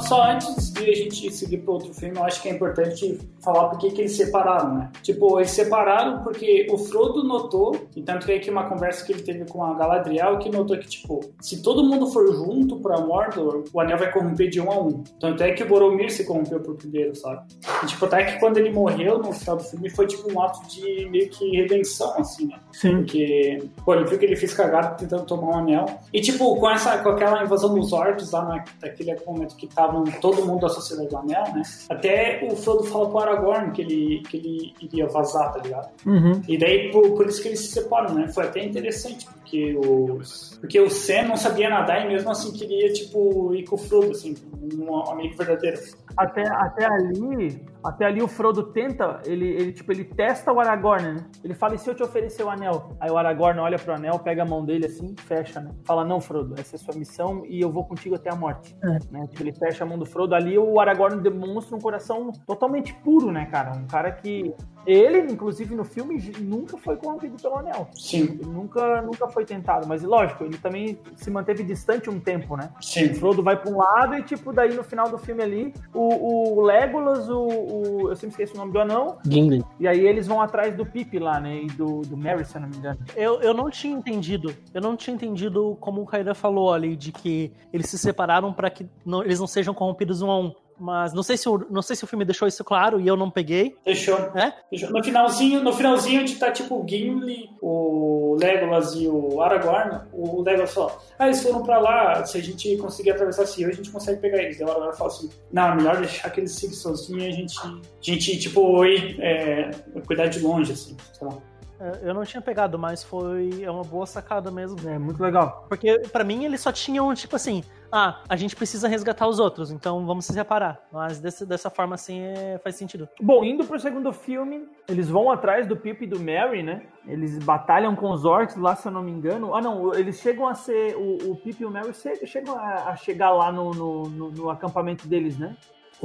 [0.00, 3.68] Só antes de a gente seguir para outro filme, eu acho que é importante falar
[3.68, 4.90] por que eles separaram, né?
[5.02, 9.22] Tipo, eles separaram porque o Frodo notou, e tanto que aqui uma conversa que ele
[9.22, 13.64] teve com a Galadriel, que notou que, tipo, se todo mundo for junto pra Mordor,
[13.72, 15.02] o anel vai corromper de um a um.
[15.20, 17.42] Tanto é que o Boromir se corrompeu por primeiro, sabe?
[17.82, 20.66] E, tipo, até que quando ele morreu no final do filme, foi, tipo, um ato
[20.68, 22.58] de meio que redenção, assim, né?
[22.72, 22.96] Sim.
[22.96, 25.86] Porque, pô, ele viu que ele fez cagada tentando tomar um anel.
[26.12, 30.04] E, tipo, com, essa, com aquela invasão dos orcs lá na, naquele momento que estavam
[30.20, 31.62] todo mundo Sociedade do Anel, né?
[31.88, 35.88] Até o Frodo fala pro Aragorn que ele, que ele iria vazar, tá ligado?
[36.06, 36.40] Uhum.
[36.46, 38.28] E daí, por, por isso que eles se separam, né?
[38.28, 40.58] Foi até interessante, porque os...
[40.60, 44.10] Porque o Sam não sabia nadar e mesmo assim queria, tipo, ir com o Frodo,
[44.10, 44.34] assim,
[44.76, 45.78] um amigo verdadeiro.
[46.16, 51.14] Até, até ali, até ali o Frodo tenta, ele, ele tipo, ele testa o Aragorn,
[51.14, 51.26] né?
[51.44, 52.96] Ele fala, e se eu te oferecer o anel?
[53.00, 55.70] Aí o Aragorn olha pro anel, pega a mão dele assim, fecha, né?
[55.84, 58.76] Fala, não, Frodo, essa é a sua missão e eu vou contigo até a morte.
[59.10, 59.26] Né?
[59.28, 60.34] Tipo, ele fecha a mão do Frodo.
[60.34, 63.72] Ali o Aragorn demonstra um coração totalmente puro, né, cara?
[63.76, 64.54] Um cara que...
[64.90, 67.88] Ele, inclusive, no filme, nunca foi corrompido pelo anel.
[67.94, 69.86] Sim, Ele nunca, nunca foi tentado.
[69.86, 72.70] Mas, lógico, ele também se manteve distante um tempo, né?
[72.80, 73.12] O sim.
[73.12, 76.62] Frodo vai pra um lado e, tipo, daí no final do filme ali, o, o
[76.62, 79.18] Legolas, o, o- Eu sempre esqueço o nome do anão.
[79.28, 79.62] Gimli.
[79.78, 81.62] E aí eles vão atrás do Pipe lá, né?
[81.62, 82.98] E do, do Merry, se eu não me engano.
[83.14, 84.54] Eu, eu não tinha entendido.
[84.72, 88.70] Eu não tinha entendido como o Kaida falou ali, de que eles se separaram para
[88.70, 90.54] que não- eles não sejam corrompidos um a um.
[90.78, 93.16] Mas não sei, se o, não sei se o filme deixou isso claro e eu
[93.16, 93.76] não peguei.
[93.84, 94.16] Deixou.
[94.34, 94.52] É?
[94.70, 94.90] Deixou.
[94.90, 100.42] No finalzinho, no finalzinho onde tá tipo o Gimli, o Legolas e o Aragorn, o
[100.42, 103.72] Legolas fala, ah, eles foram pra lá, se a gente conseguir atravessar esse rio, a
[103.72, 104.58] gente consegue pegar eles.
[104.58, 107.32] Daí o Aragorn fala assim, não, é melhor deixar que eles sigam sozinhos e a
[107.32, 109.70] gente, a gente tipo, ir, é,
[110.06, 111.34] cuidar de longe, assim, sei lá.
[111.80, 114.76] É, Eu não tinha pegado, mas foi é uma boa sacada mesmo.
[114.88, 115.64] É muito legal.
[115.68, 119.70] Porque pra mim eles só tinham, tipo assim, ah, a gente precisa resgatar os outros,
[119.70, 120.80] então vamos se separar.
[120.92, 123.08] Mas desse- dessa forma assim é- faz sentido.
[123.20, 126.82] Bom, indo pro segundo filme, eles vão atrás do Pipe e do Merry, né?
[127.06, 129.54] Eles batalham com os orcs lá, se eu não me engano.
[129.54, 130.96] Ah, não, eles chegam a ser.
[130.96, 134.30] O, o Pipe e o Merry che- chegam a, a chegar lá no, no, no-
[134.30, 135.56] no acampamento deles, né?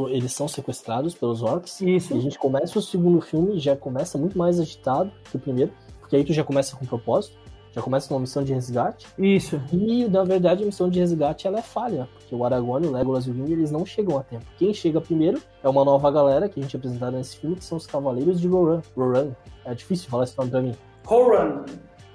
[0.09, 1.79] Eles são sequestrados pelos orcs.
[1.81, 2.15] Isso.
[2.15, 5.71] E a gente começa o segundo filme, já começa muito mais agitado que o primeiro,
[5.99, 7.37] porque aí tu já começa com propósito,
[7.73, 9.07] já começa com uma missão de resgate.
[9.17, 9.59] Isso.
[9.71, 13.25] E, na verdade, a missão de resgate ela é falha, porque o Aragorn, o Legolas
[13.25, 14.45] e o Gimli, eles não chegam a tempo.
[14.57, 17.77] Quem chega primeiro é uma nova galera que a gente apresentará nesse filme, que são
[17.77, 18.81] os Cavaleiros de Roran.
[18.95, 19.31] Roran.
[19.65, 20.75] É difícil falar esse nome pra mim.
[21.07, 21.65] Horan,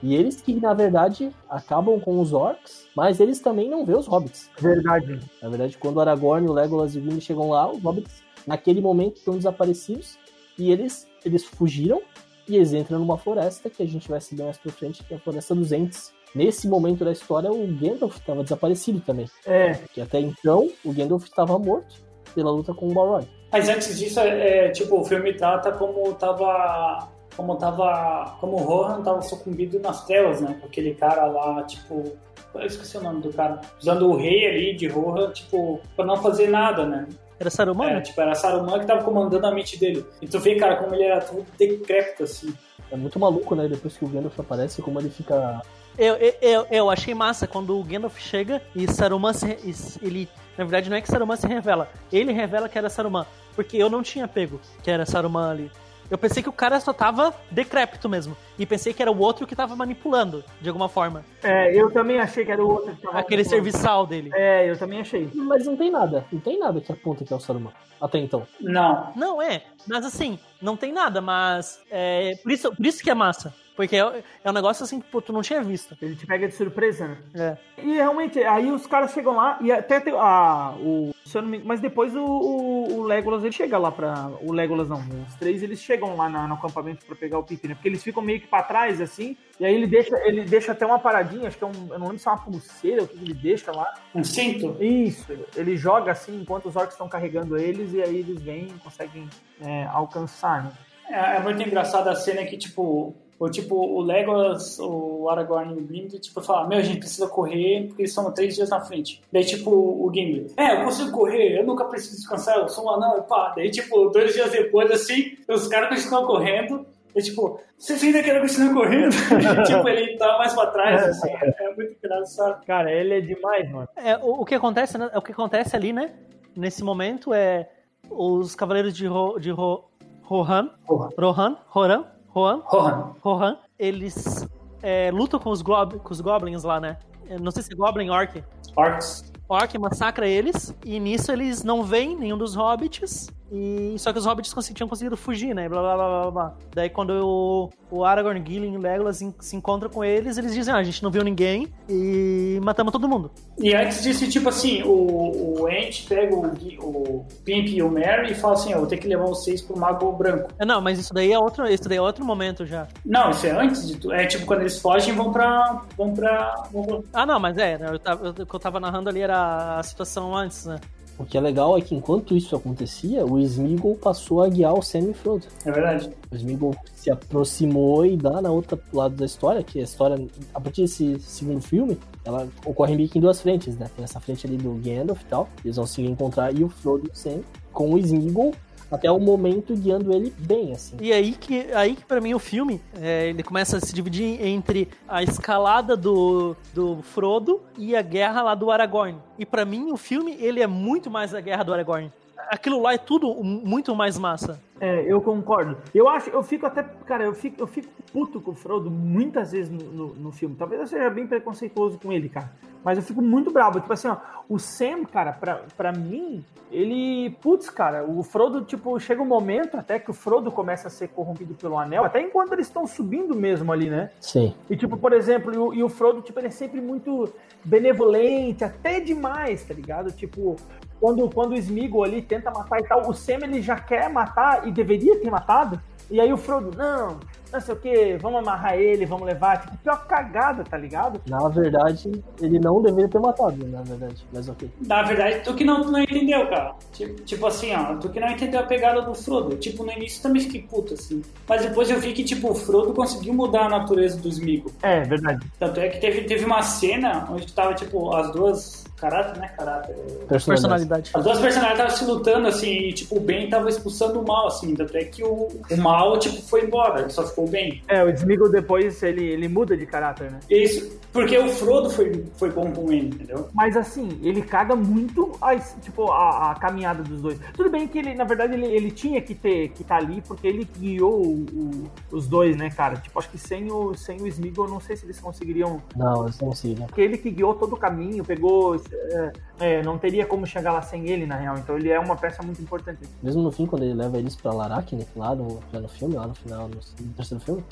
[0.03, 4.07] E eles que, na verdade, acabam com os orcs, mas eles também não vê os
[4.07, 4.49] hobbits.
[4.59, 5.19] Verdade.
[5.43, 8.81] Na verdade, quando o Aragorn, o Legolas e o Gimli chegam lá, os hobbits, naquele
[8.81, 10.17] momento, estão desaparecidos,
[10.57, 12.01] e eles, eles fugiram,
[12.49, 15.17] e eles entram numa floresta, que a gente vai saber mais pra frente, que é
[15.17, 16.13] a Floresta dos Ents.
[16.35, 19.27] Nesse momento da história, o Gandalf estava desaparecido também.
[19.47, 21.97] É, Que até então, o Gandalf estava morto
[22.35, 23.27] pela luta com o Balrog.
[23.51, 27.09] Mas antes disso, é, é, tipo, o filme trata como tava.
[27.35, 28.37] Como tava.
[28.41, 30.61] Como o Rohan tava sucumbido nas telas, né?
[30.65, 32.17] Aquele cara lá, tipo.
[32.55, 33.61] Eu esqueci o nome do cara.
[33.81, 37.07] Usando o rei ali de Rohan, tipo, pra não fazer nada, né?
[37.39, 37.91] Era Saruman?
[37.91, 40.05] É, tipo, era Saruman que tava comandando a mente dele.
[40.21, 42.53] E tu vê, cara, como ele era todo decrépito, assim.
[42.91, 43.69] É muito maluco, né?
[43.69, 45.63] Depois que o Gandalf aparece, como ele fica.
[45.97, 49.57] Eu, eu, eu, eu achei massa quando o Gandalf chega e Saruman se,
[50.03, 50.29] ele.
[50.57, 53.27] Na verdade, não é que Saruman se revela, ele revela que era Saruman.
[53.55, 55.71] Porque eu não tinha pego que era Saruman ali.
[56.11, 58.37] Eu pensei que o cara só tava decrépito mesmo.
[58.59, 61.25] E pensei que era o outro que tava manipulando, de alguma forma.
[61.43, 64.31] é, eu também achei que era o outro que tava Aquele serviçal dele.
[64.35, 65.31] É, eu também achei.
[65.35, 66.25] Mas não tem nada.
[66.33, 67.73] Não tem nada que aponta que é o Saruman.
[68.01, 68.47] Até então.
[68.61, 69.13] Não.
[69.15, 69.65] Não, é.
[69.87, 71.81] Mas assim, não tem nada, mas.
[71.91, 73.53] É, por, isso, por isso que é massa.
[73.79, 75.97] Porque é, é um negócio assim que pô, tu não tinha visto.
[76.03, 77.19] Ele te pega de surpresa, né?
[77.35, 77.57] É.
[77.81, 82.15] E realmente, aí os caras chegam lá e até tem a, o, me- mas depois
[82.15, 84.31] o, o, o Legolas ele chega lá pra.
[84.41, 87.69] O Legolas não, os três eles chegam lá na- no acampamento pra pegar o Pipe,
[87.69, 87.75] né?
[87.75, 90.85] Porque eles ficam meio que pra trás assim, e aí ele deixa, ele deixa até
[90.87, 93.17] uma paradinha, acho que é um, eu não lembro se é uma pulseira, o que
[93.19, 93.93] ele deixa lá.
[94.15, 94.77] Um cinto?
[94.83, 98.79] Isso, ele joga assim enquanto os orcs estão carregando eles e aí eles vêm e
[98.83, 99.29] conseguem
[99.61, 100.73] é, alcançar, né?
[101.11, 105.83] É, é muito engraçada a cena que, tipo, o, tipo, o Legolas, o Aragorn e
[105.83, 108.81] o Gimli, tipo, falam, meu, a gente precisa correr porque eles estão três dias na
[108.81, 109.23] frente.
[109.33, 112.91] Daí, tipo, o Gimli, é, eu consigo correr, eu nunca preciso descansar, eu sou um
[112.91, 113.53] anão, pá.
[113.55, 118.41] Daí, tipo, dois dias depois, assim, os caras continuam correndo, e, tipo, vocês ainda querem
[118.41, 119.15] continuar correndo?
[119.67, 122.65] Tipo, ele tá mais pra trás, assim, é, é muito engraçado.
[122.65, 123.89] Cara, ele é demais, mano.
[123.97, 125.11] É, o, o que acontece, né?
[125.15, 126.13] O que acontece ali, né?
[126.55, 127.69] Nesse momento é
[128.11, 129.91] os cavaleiros de, Ro, de Ro,
[130.23, 131.09] Rohan, Porra.
[131.19, 132.05] Rohan, Roran,
[132.39, 133.15] Rohan, Rohan.
[133.21, 134.49] Rohan, eles
[134.81, 136.97] é, lutam com os, com os goblins lá, né?
[137.41, 138.43] Não sei se é Goblin Orc.
[138.77, 139.33] Orcs.
[139.49, 144.27] Orc massacra eles, e nisso eles não veem nenhum dos hobbits, e só que os
[144.27, 145.69] hobbits tinham conseguido fugir, né?
[145.69, 146.55] Blá, blá, blá, blá, blá.
[146.75, 150.77] Daí quando o, o Aragorn, Gillen e Legolas se encontram com eles, eles dizem, ah,
[150.77, 153.31] a gente não viu ninguém e matamos todo mundo.
[153.59, 156.47] E antes disso, tipo assim, o, o Ent pega o,
[156.81, 159.79] o Pimp e o Merry e fala assim, eu vou ter que levar vocês pro
[159.79, 160.51] Mago Branco.
[160.59, 162.87] É, não, mas isso daí é outro, isso daí é outro momento já.
[163.05, 164.13] Não, isso é antes de tudo.
[164.13, 165.83] É tipo quando eles fogem vão pra...
[165.97, 167.03] Vão pra, vão.
[167.15, 170.35] Ah, não, mas é, eu tava, o que eu tava narrando ali era a situação
[170.37, 170.79] antes, né?
[171.19, 174.83] O que é legal é que enquanto isso acontecia, o Smeagol passou a guiar o
[174.83, 175.47] Sam e Frodo.
[175.65, 176.11] É verdade.
[176.31, 180.17] O Smeagol se aproximou e dá na outra lado da história, que a história,
[180.55, 183.91] a partir desse segundo filme, ela ocorre meio que em duas frentes, né?
[183.97, 187.07] Tem essa frente ali do Gandalf e tal, eles vão se encontrar, e o Frodo
[187.09, 187.41] e o Sam
[187.73, 188.55] com o Smeagol
[188.91, 190.97] até o momento guiando ele bem, assim.
[191.01, 194.45] E aí que, aí que para mim o filme, é, ele começa a se dividir
[194.45, 199.19] entre a escalada do, do Frodo e a guerra lá do Aragorn.
[199.39, 202.11] E para mim o filme, ele é muito mais a guerra do Aragorn.
[202.51, 204.61] Aquilo lá é tudo muito mais massa.
[204.81, 205.77] É, eu concordo.
[205.95, 209.53] Eu acho, eu fico até, cara, eu fico, eu fico puto com o Frodo muitas
[209.53, 210.55] vezes no, no, no, filme.
[210.57, 212.51] Talvez eu seja bem preconceituoso com ele, cara.
[212.85, 213.81] Mas eu fico muito bravo.
[213.81, 214.17] Tipo assim, ó,
[214.49, 217.31] o Sam, cara, pra, pra mim, ele.
[217.43, 221.09] Putz, cara, o Frodo, tipo, chega um momento até que o Frodo começa a ser
[221.09, 224.11] corrompido pelo anel, até enquanto eles estão subindo mesmo ali, né?
[224.21, 224.55] Sim.
[224.71, 227.33] E, tipo, por exemplo, e o, e o Frodo, tipo, ele é sempre muito
[227.65, 230.13] benevolente, até demais, tá ligado?
[230.13, 230.57] Tipo,
[231.01, 234.67] quando, quando o Smeagol ali tenta matar e tal, o Sam ele já quer matar
[234.67, 235.81] e deveria ter matado.
[236.11, 237.19] E aí o Frodo, não,
[237.53, 239.61] não sei o que, vamos amarrar ele, vamos levar.
[239.61, 241.21] Tipo, pior cagada, tá ligado?
[241.29, 244.71] Na verdade, ele não deveria ter matado, na verdade, mas ok.
[244.87, 246.75] Na verdade, tu que não, tu não entendeu, cara.
[246.93, 249.57] Tipo, tipo assim, ó, tu que não entendeu a pegada do Frodo.
[249.57, 251.21] Tipo, no início também fiquei puto, assim.
[251.47, 254.73] Mas depois eu vi que, tipo, o Frodo conseguiu mudar a natureza dos Smeagol.
[254.83, 255.47] É, verdade.
[255.59, 259.49] Tanto é que teve, teve uma cena onde tava, tipo, as duas caráter, né?
[259.57, 259.95] Caráter.
[260.29, 261.11] Personalidade.
[261.15, 264.49] As duas personalidades estavam se lutando, assim, e, tipo, o Ben tava expulsando o mal,
[264.49, 267.83] assim, tanto é que o, o mal, tipo, foi embora, ele só ficou bem.
[267.89, 270.41] É, o Smeagol depois, ele, ele muda de caráter, né?
[270.51, 273.49] Isso, porque o Frodo foi, foi bom com ele, entendeu?
[273.55, 277.39] Mas, assim, ele caga muito, a, tipo, a, a caminhada dos dois.
[277.55, 280.23] Tudo bem que ele, na verdade, ele, ele tinha que ter, que estar tá ali,
[280.27, 282.97] porque ele guiou o, o, os dois, né, cara?
[282.97, 285.83] Tipo, acho que sem o, sem o Smeagol, eu não sei se eles conseguiriam...
[285.97, 286.87] Não, eles conseguiram.
[286.87, 290.83] Porque ele que guiou todo o caminho, pegou é, é, não teria como chegar lá
[290.83, 291.59] sem ele, na real.
[291.59, 293.01] Então ele é uma peça muito importante.
[293.23, 296.27] Mesmo no fim, quando ele leva eles pra Laracne, lá no, já no filme, lá
[296.27, 297.65] no final, no, terceiro filme,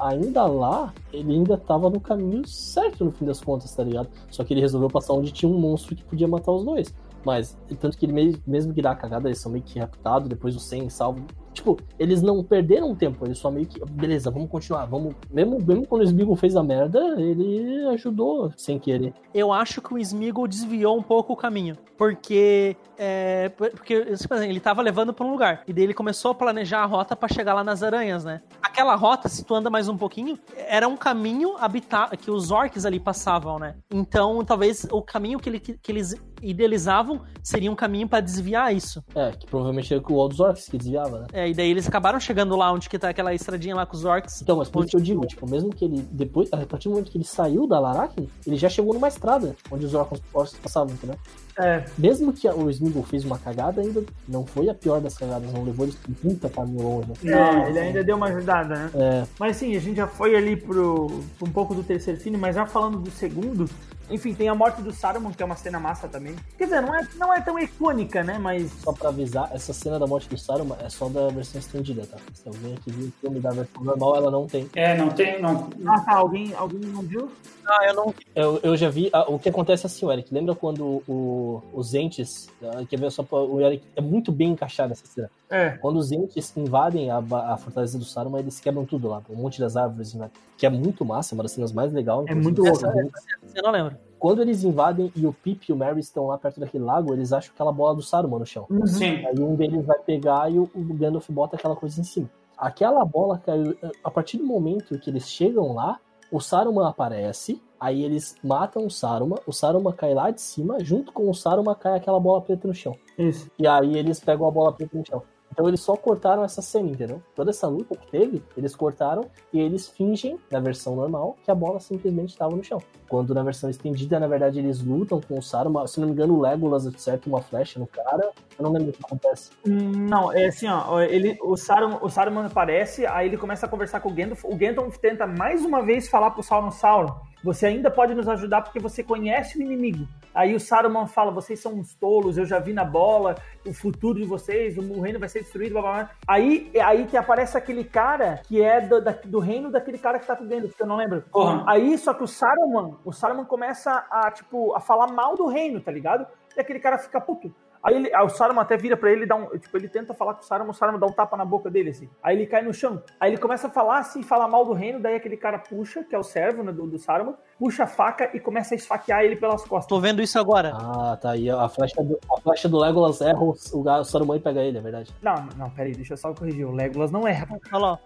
[0.00, 4.08] ainda lá, ele ainda tava no caminho certo no fim das contas, tá ligado?
[4.30, 6.94] Só que ele resolveu passar onde tinha um monstro que podia matar os dois.
[7.24, 10.28] Mas, tanto que ele mesmo, mesmo que dá a cagada, eles são meio que raptados,
[10.28, 11.24] depois o Sen salvo
[11.56, 13.82] Tipo, eles não perderam tempo, eles só meio que.
[13.90, 14.84] Beleza, vamos continuar.
[14.84, 15.14] Vamos.
[15.30, 19.14] Mesmo, mesmo quando o Smeagol fez a merda, ele ajudou sem querer.
[19.32, 21.74] Eu acho que o Smeagol desviou um pouco o caminho.
[21.96, 22.76] Porque.
[22.98, 25.62] É, porque tipo assim, ele tava levando pra um lugar.
[25.66, 28.42] E daí ele começou a planejar a rota para chegar lá nas aranhas, né?
[28.62, 30.38] Aquela rota, se tu anda mais um pouquinho,
[30.68, 33.76] era um caminho habitado que os orcs ali passavam, né?
[33.90, 39.02] Então, talvez o caminho que, ele, que eles idealizavam seria um caminho para desviar isso.
[39.14, 41.26] É, que provavelmente era o dos orcs que desviava, né?
[41.32, 44.04] É, e daí eles acabaram chegando lá onde que tá aquela estradinha lá com os
[44.04, 44.42] orcs.
[44.42, 44.88] Então, mas por onde...
[44.88, 47.24] isso que eu digo, tipo, mesmo que ele, depois, a partir do momento que ele
[47.24, 51.18] saiu da Laracne, ele já chegou numa estrada onde os orcs, orcs passavam, entendeu?
[51.58, 51.84] É.
[51.96, 55.64] Mesmo que o Smeagol fez uma cagada, ainda não foi a pior das cagadas, não
[55.64, 57.08] levou eles muita caminho longe.
[57.22, 57.32] Né?
[57.32, 58.90] É, ele ainda deu uma ajudada, né?
[58.94, 59.26] É.
[59.38, 61.06] Mas sim, a gente já foi ali pro,
[61.38, 63.68] pro um pouco do terceiro filme, mas já falando do segundo,
[64.08, 66.34] enfim, tem a morte do Saruman, que é uma cena massa também.
[66.56, 68.38] Quer dizer, não é, não é tão icônica, né?
[68.38, 68.70] Mas.
[68.84, 72.18] Só pra avisar, essa cena da morte do Saruman é só da versão estendida, tá?
[72.32, 74.68] Se alguém aqui viu o filme da versão normal, ela não tem.
[74.74, 75.70] É, não tem, não.
[75.86, 76.14] Ah, tá.
[76.14, 77.30] Alguém, alguém não viu?
[77.66, 79.10] Ah, eu não eu, eu já vi.
[79.12, 80.32] Ah, o que acontece é assim, Eric.
[80.32, 82.48] Lembra quando o, os entes.
[82.62, 85.30] Ah, quer ver só o Eric é muito bem encaixado nessa cena.
[85.50, 85.70] É.
[85.70, 89.22] Quando os entes invadem a, a fortaleza do Saruman, eles quebram tudo lá.
[89.28, 90.30] Um monte das árvores, né?
[90.56, 92.26] Que é muito massa, uma das cenas mais legais.
[92.28, 92.78] É muito louco.
[92.78, 93.98] Você não lembra?
[94.18, 97.32] Quando eles invadem e o Pip e o Merry estão lá perto daquele lago, eles
[97.32, 98.66] acham aquela bola do Saruman no chão.
[98.70, 98.86] Uhum.
[98.86, 99.26] Sim.
[99.26, 102.30] Aí um deles vai pegar e o, o Gandalf bota aquela coisa em cima.
[102.56, 103.76] Aquela bola caiu.
[104.02, 106.00] A partir do momento que eles chegam lá,
[106.30, 111.12] o Saruman aparece, aí eles matam o Saruman, o Saruman cai lá de cima, junto
[111.12, 112.96] com o Saruman cai aquela bola preta no chão.
[113.18, 113.50] Isso.
[113.58, 115.22] E aí eles pegam a bola preta no chão.
[115.56, 117.22] Então eles só cortaram essa cena, entendeu?
[117.34, 121.54] Toda essa luta que teve, eles cortaram e eles fingem, na versão normal, que a
[121.54, 122.78] bola simplesmente estava no chão.
[123.08, 125.86] Quando na versão estendida, na verdade, eles lutam com o Saruman.
[125.86, 128.32] Se não me engano, o Legolas acerta uma flecha no cara.
[128.58, 129.50] Eu não lembro o que acontece.
[129.64, 131.00] Não, é assim, ó.
[131.00, 134.44] Ele, o, Saruman, o Saruman aparece, aí ele começa a conversar com o Gandalf.
[134.44, 138.62] O Gandalf tenta mais uma vez falar pro Sauron, Sauron, você ainda pode nos ajudar
[138.62, 140.06] porque você conhece o inimigo.
[140.36, 144.20] Aí o Saruman fala: vocês são uns tolos, eu já vi na bola, o futuro
[144.20, 146.10] de vocês, o reino vai ser destruído, blá blá blá.
[146.28, 150.26] Aí, aí que aparece aquele cara que é do, da, do reino daquele cara que
[150.26, 151.24] tá dentro, que eu não lembro.
[151.34, 151.64] Uhum.
[151.66, 155.80] Aí, só que o Saruman, o Saruman começa a, tipo, a falar mal do reino,
[155.80, 156.26] tá ligado?
[156.54, 157.54] E aquele cara fica puto.
[157.86, 159.46] Aí, ele, aí o Saruman até vira pra ele dá um.
[159.58, 161.90] Tipo, ele tenta falar com o Saruman, o Saruman dá um tapa na boca dele,
[161.90, 162.10] assim.
[162.20, 163.00] Aí ele cai no chão.
[163.20, 166.14] Aí ele começa a falar assim, falar mal do reino, daí aquele cara puxa, que
[166.14, 169.36] é o servo né, do, do Saruman, puxa a faca e começa a esfaquear ele
[169.36, 169.86] pelas costas.
[169.88, 170.72] Tô vendo isso agora.
[170.74, 171.48] Ah, tá aí.
[171.50, 174.78] A flecha do, a flecha do Legolas erra o, o, o Saruman e pega ele,
[174.78, 175.12] é verdade.
[175.22, 176.66] Não, não, peraí, deixa eu só corrigir.
[176.66, 177.46] O Legolas não erra.
[177.72, 177.98] Olha lá.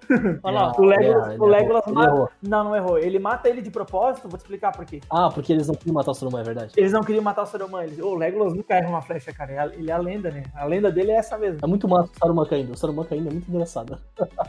[0.43, 0.73] Olha lá.
[0.79, 1.95] O Legolas, erra, o Legolas errou.
[1.95, 2.11] Mata.
[2.15, 2.29] errou.
[2.43, 2.99] Não, não errou.
[2.99, 5.01] Ele mata ele de propósito, vou te explicar por quê.
[5.11, 6.73] Ah, porque eles não queriam matar o Saruman, é verdade.
[6.77, 7.83] Eles não queriam matar o Saruman.
[7.85, 7.99] Eles...
[7.99, 9.51] O Legolas nunca erra uma flecha, cara.
[9.75, 10.45] Ele é a- é lenda, né?
[10.55, 11.59] A lenda dele é essa mesmo.
[11.63, 12.73] É muito massa o Saruman caindo.
[12.73, 13.99] O Saruman caindo é muito engraçado.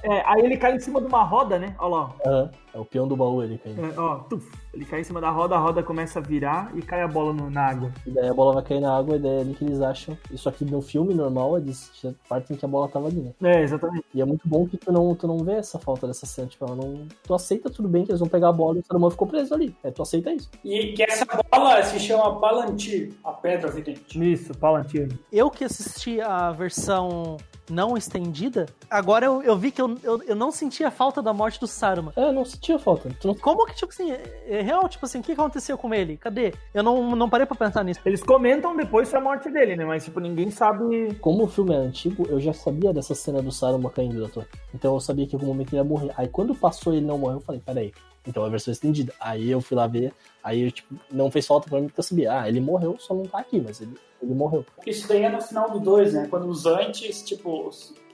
[0.03, 1.75] É, aí ele cai em cima de uma roda, né?
[1.79, 2.09] Olha lá.
[2.25, 2.49] Aham.
[2.73, 3.85] É o peão do baú ele caindo.
[3.85, 4.49] É, ó, tuf.
[4.73, 7.33] Ele cai em cima da roda, a roda começa a virar e cai a bola
[7.33, 7.91] no- na água.
[8.07, 10.17] E daí a bola vai cair na água e daí é ali que eles acham.
[10.31, 11.91] Isso aqui no filme normal, eles
[12.29, 13.33] partem que a bola tava ali, né?
[13.43, 14.05] É, exatamente.
[14.13, 16.47] E é muito bom que tu não, tu não vê essa falta dessa cena.
[16.47, 18.85] Tipo, ela não, tu aceita tudo bem que eles vão pegar a bola e o
[18.85, 19.75] Saruman ficou preso ali.
[19.83, 20.49] É, tu aceita isso.
[20.63, 24.31] E que essa bola se chama Palantir, a pedra vidente.
[24.31, 25.09] Isso, Palantir.
[25.31, 27.35] Eu que assisti a versão
[27.71, 31.33] não estendida, agora eu, eu vi que eu, eu, eu não senti a falta da
[31.33, 32.11] morte do Saruman.
[32.15, 33.09] É, não sentia falta.
[33.19, 33.35] Tu não...
[33.35, 36.17] Como que, tipo assim, é, é real, tipo assim, o que aconteceu com ele?
[36.17, 36.53] Cadê?
[36.73, 38.01] Eu não, não parei pra pensar nisso.
[38.05, 39.85] Eles comentam depois sobre a morte dele, né?
[39.85, 41.15] Mas, tipo, ninguém sabe.
[41.21, 44.47] Como o filme é antigo, eu já sabia dessa cena do Saruman caindo da torre.
[44.73, 46.11] Então eu sabia que em algum momento ele ia morrer.
[46.17, 47.93] Aí quando passou e ele não morreu, eu falei, peraí.
[48.27, 49.13] Então é a versão estendida.
[49.19, 52.41] Aí eu fui lá ver, aí tipo, não fez falta pra mim porque eu sabia.
[52.41, 54.65] Ah, ele morreu, só não tá aqui, mas ele, ele morreu.
[54.85, 56.27] Isso daí é no final do 2, né?
[56.29, 57.69] Quando os antes, tipo,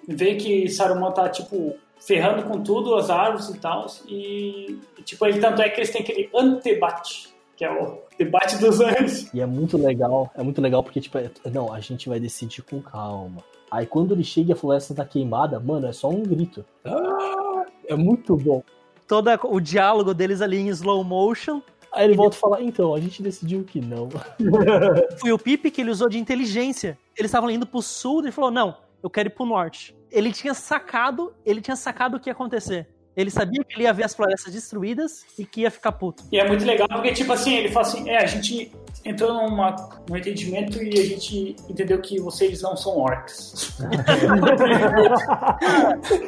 [0.08, 3.86] vê que Saruman tá, tipo, ferrando com tudo, as árvores e tal.
[4.08, 8.80] E, tipo, ele, tanto é que eles têm aquele antebate, que é o debate dos
[8.80, 9.34] anjos.
[9.34, 12.62] E é muito legal, é muito legal porque, tipo, é- não, a gente vai decidir
[12.62, 13.44] com calma.
[13.70, 16.64] Aí quando ele chega e a floresta tá queimada, mano, é só um grito.
[16.86, 18.62] Ah, É muito bom.
[19.08, 21.62] Todo o diálogo deles ali em slow motion.
[21.92, 24.10] Aí ele volta e fala, então, a gente decidiu que não.
[25.20, 26.98] Foi o Pipe que ele usou de inteligência.
[27.18, 29.96] Eles estavam indo pro sul e ele falou: não, eu quero ir pro norte.
[30.12, 32.88] Ele tinha sacado, ele tinha sacado o que ia acontecer.
[33.18, 36.24] Ele sabia que ele ia ver as florestas destruídas e que ia ficar puto.
[36.32, 38.72] E é muito legal porque, tipo assim, ele fala assim: é, a gente
[39.04, 39.76] entrou numa,
[40.08, 43.76] num entendimento e a gente entendeu que vocês não são orcs.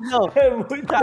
[0.09, 0.93] Não, É muito.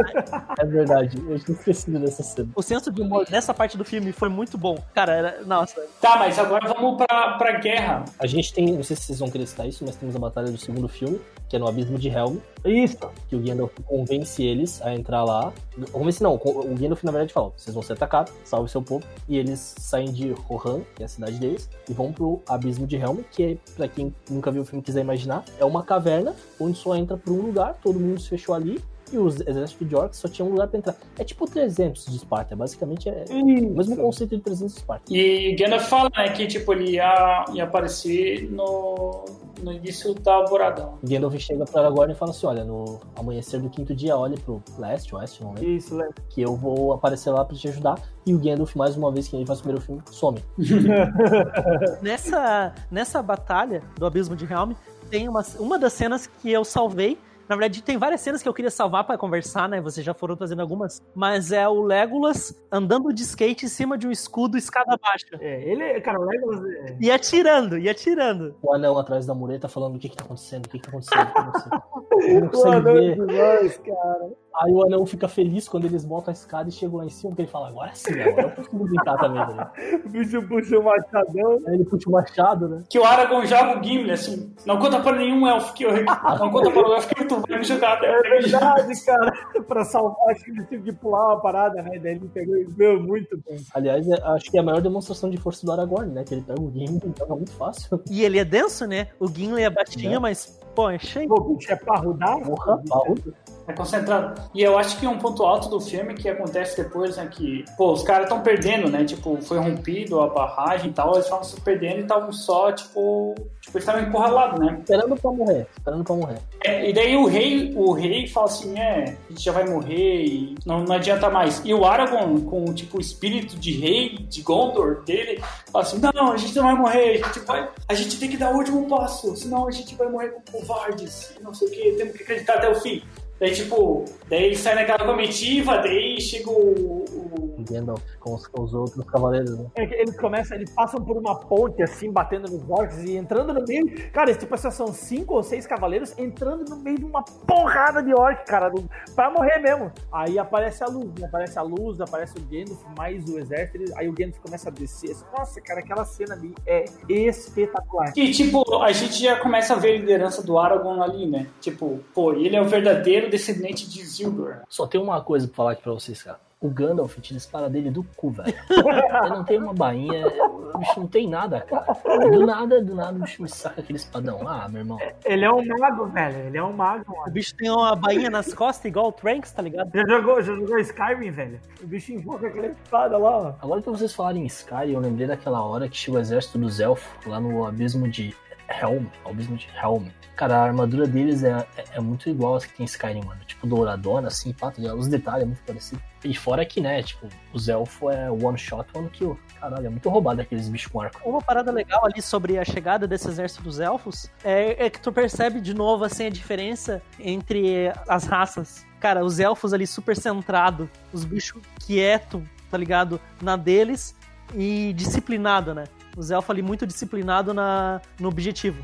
[0.58, 2.48] É verdade, eu tinha esquecido dessa cena.
[2.54, 4.82] o senso de humor nessa parte do filme foi muito bom.
[4.94, 8.04] Cara, era, nossa, tá, mas agora vamos pra, pra guerra.
[8.18, 10.50] A gente tem, não sei se vocês vão querer citar isso, mas temos a batalha
[10.50, 12.98] do segundo filme, que é no Abismo de Helm, Isso.
[13.28, 15.52] que o Gandalf convence eles a entrar lá.
[15.92, 19.04] Convence não, o Gandalf na verdade fala, vocês vão ser atacados, salve seu povo.
[19.28, 22.96] E eles saem de Rohan, que é a cidade deles, e vão pro Abismo de
[22.96, 26.76] Helm, que é, pra quem nunca viu o filme quiser imaginar, é uma caverna onde
[26.78, 28.82] só entra por um lugar, todo mundo se fechou ali,
[29.12, 30.96] e os exércitos de orcs só tinham um lugar pra entrar.
[31.18, 34.02] É tipo 300 de Esparta, basicamente é o mesmo Isso.
[34.02, 35.04] conceito de 300 de Esparta.
[35.14, 39.24] E Gandalf fala, né, que tipo, ele ia, ia aparecer no,
[39.62, 40.98] no início da alvoradão.
[41.02, 44.38] O Gandalf chega pra Aragorn e fala assim, olha, no amanhecer do quinto dia, olhe
[44.38, 45.70] pro leste, oeste, não lembro.
[45.70, 46.12] Isso, Léo.
[46.28, 48.00] que eu vou aparecer lá pra te ajudar.
[48.24, 50.42] E o Gandalf, mais uma vez que ele faz o primeiro filme, some.
[52.02, 54.72] nessa, nessa batalha do Abismo de Helm,
[55.10, 57.18] tem uma, uma das cenas que eu salvei.
[57.48, 59.80] Na verdade, tem várias cenas que eu queria salvar pra conversar, né?
[59.80, 61.02] Vocês já foram trazendo algumas.
[61.14, 65.26] Mas é o Legolas andando de skate em cima de um escudo escada baixa.
[65.40, 66.96] É, ele, cara, o Legolas é...
[67.00, 68.56] E atirando, e atirando.
[68.62, 70.90] O anão atrás da mureta falando o que que tá acontecendo, o que que tá
[70.90, 71.82] acontecendo, o que que tá acontecendo.
[72.40, 73.14] Não consegue ver.
[73.26, 74.30] demais, cara.
[74.58, 77.28] Aí o anão fica feliz quando eles botam a escada e chegam lá em cima,
[77.28, 79.54] porque ele fala, agora sim, agora eu consigo brincar também.
[79.54, 79.70] Né?
[80.06, 81.58] O bicho puxa o machadão.
[81.66, 82.82] Aí ele puxa o machado, né?
[82.88, 85.90] Que o Aragorn joga o Gimli, assim, não conta pra nenhum elfo que eu...
[86.02, 88.02] Não conta pra o elfo que tu vai me jogar.
[88.02, 89.32] É verdade, cara.
[89.68, 91.98] pra salvar, acho que ele teve que pular uma parada, né?
[91.98, 93.58] Daí ele pegou e meu, muito bem.
[93.74, 96.24] Aliás, é- acho que é a maior demonstração de força do Aragorn, né?
[96.24, 98.00] Que ele pega o game e joga muito fácil.
[98.10, 99.08] E ele é denso, né?
[99.20, 100.18] O Gimli é baixinho, Né?
[100.18, 101.28] mas, pô, cheio.
[101.28, 102.38] Pô, o bicho é parrudar.
[102.40, 103.34] Porra, baúdo.
[103.68, 104.40] É concentrado.
[104.54, 107.92] E eu acho que um ponto alto do filme que acontece depois, né, que, pô,
[107.92, 111.60] os caras estão perdendo, né, tipo, foi rompido a barragem e tal, eles estavam se
[111.60, 114.78] perdendo e estavam só, tipo, tipo, eles estavam encurralados, né.
[114.78, 116.38] Esperando pra morrer, esperando pra morrer.
[116.64, 120.24] É, e daí o rei, o rei fala assim, é, a gente já vai morrer
[120.24, 121.60] e não, não adianta mais.
[121.64, 126.32] E o Aragorn, com, tipo, o espírito de rei, de Gondor dele, fala assim, não,
[126.32, 128.88] a gente não vai morrer, a gente vai, a gente tem que dar o último
[128.88, 132.54] passo, senão a gente vai morrer com covardes, não sei o que, temos que acreditar
[132.54, 133.02] até o fim.
[133.38, 137.04] Daí, tipo, daí ele sai naquela comitiva, daí chega o.
[137.04, 137.46] o...
[137.68, 139.66] Gandalf com os, com os outros cavaleiros, né?
[139.74, 143.64] É Eles começam, eles passam por uma ponte assim, batendo nos orcs e entrando no
[143.66, 144.10] meio.
[144.12, 148.14] Cara, tipo assim, são cinco ou seis cavaleiros entrando no meio de uma porrada de
[148.14, 149.90] orc, cara, do- pra morrer mesmo.
[150.12, 151.26] Aí aparece a luz, né?
[151.26, 154.72] Aparece a luz, aparece o Gandalf, mais o exército, ele- aí o Gandalf começa a
[154.72, 155.16] descer.
[155.36, 158.12] Nossa, cara, aquela cena ali é espetacular.
[158.16, 161.46] E, tipo, a gente já começa a ver a liderança do Aragorn ali, né?
[161.60, 164.56] Tipo, pô, ele é o verdadeiro descendente de Isildur.
[164.68, 166.38] Só tem uma coisa pra falar aqui pra vocês, cara.
[166.58, 168.54] O Gandalf tira a espada dele do cu, velho.
[168.70, 170.26] Ele não tem uma bainha,
[170.74, 171.86] o bicho não tem nada, cara.
[172.30, 174.48] Do nada, do nada, o bicho me saca aquele espadão.
[174.48, 174.98] Ah, meu irmão.
[175.26, 176.38] Ele é um mago, velho.
[176.46, 177.30] Ele é um mago, O mano.
[177.30, 179.90] bicho tem uma bainha nas costas, igual o Tranks, tá ligado?
[179.94, 181.60] Já jogou, já jogou Skyrim, velho?
[181.82, 183.52] O bicho invoca aquela espada lá, ó.
[183.60, 186.80] Agora que vocês falarem em Sky, eu lembrei daquela hora que chega o exército dos
[186.80, 188.34] elfos lá no abismo de
[188.68, 189.06] Helm.
[189.24, 190.08] Abismo de Helm.
[190.36, 193.40] Cara, a armadura deles é, é, é muito igual às que tem em Skyrim, mano.
[193.46, 196.02] Tipo, douradona, assim, pato, os detalhes é muito parecido.
[196.22, 199.38] E fora que, né, tipo, os elfos é one shot, one kill.
[199.58, 201.26] Caralho, é muito roubado aqueles bichos com arco.
[201.26, 205.10] Uma parada legal ali sobre a chegada desse exército dos elfos é, é que tu
[205.10, 208.84] percebe de novo assim a diferença entre as raças.
[209.00, 213.20] Cara, os elfos ali super centrado, os bichos quieto, tá ligado?
[213.40, 214.14] Na deles
[214.54, 215.84] e disciplinado, né?
[216.16, 218.82] Os elfos ali muito disciplinado na, no objetivo.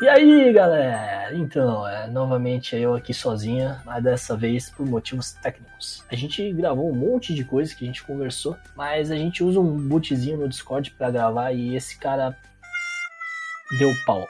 [0.00, 1.17] E aí, galera?
[1.32, 6.04] Então, é, novamente eu aqui sozinha, mas dessa vez por motivos técnicos.
[6.10, 9.60] A gente gravou um monte de coisa que a gente conversou, mas a gente usa
[9.60, 12.36] um bootzinho no Discord pra gravar e esse cara
[13.78, 14.26] deu pau.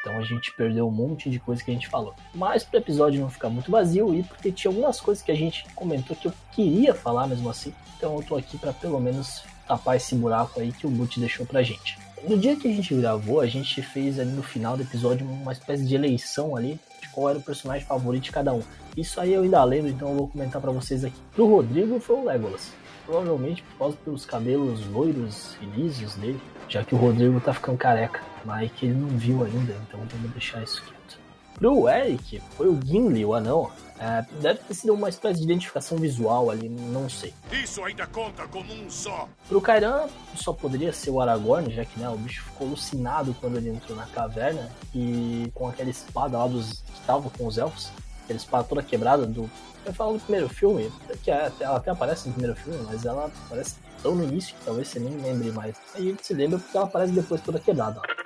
[0.00, 2.14] Então a gente perdeu um monte de coisa que a gente falou.
[2.32, 5.66] Mas pro episódio não ficar muito vazio e porque tinha algumas coisas que a gente
[5.74, 7.74] comentou que eu queria falar mesmo assim.
[7.96, 11.44] Então eu tô aqui pra pelo menos tapar esse buraco aí que o boot deixou
[11.44, 11.98] pra gente.
[12.28, 15.52] No dia que a gente gravou, a gente fez ali no final do episódio uma
[15.52, 18.62] espécie de eleição ali de qual era o personagem favorito de cada um.
[18.96, 21.14] Isso aí eu ainda lembro, então eu vou comentar pra vocês aqui.
[21.32, 22.72] Pro Rodrigo foi o Legolas.
[23.04, 27.78] Provavelmente por causa dos cabelos loiros e lisos dele, já que o Rodrigo tá ficando
[27.78, 31.20] careca, mas que ele não viu ainda, então vamos deixar isso quieto.
[31.54, 33.70] Pro Eric, foi o Gimli, o anão.
[33.98, 37.32] É, deve ter sido uma espécie de identificação visual ali, não sei.
[37.50, 39.28] Isso ainda conta como um só.
[39.48, 43.56] Pro Kairan, só poderia ser o Aragorn, já que né, o bicho ficou alucinado quando
[43.56, 47.90] ele entrou na caverna e com aquela espada lá dos que estavam com os elfos,
[48.24, 49.50] aquela espada toda quebrada do.
[49.84, 50.92] Eu falo do primeiro filme,
[51.22, 54.64] que é- ela até aparece no primeiro filme, mas ela aparece tão no início que
[54.64, 55.76] talvez você nem lembre mais.
[55.94, 58.00] Aí gente se lembra porque ela aparece depois toda quebrada.
[58.04, 58.25] ó.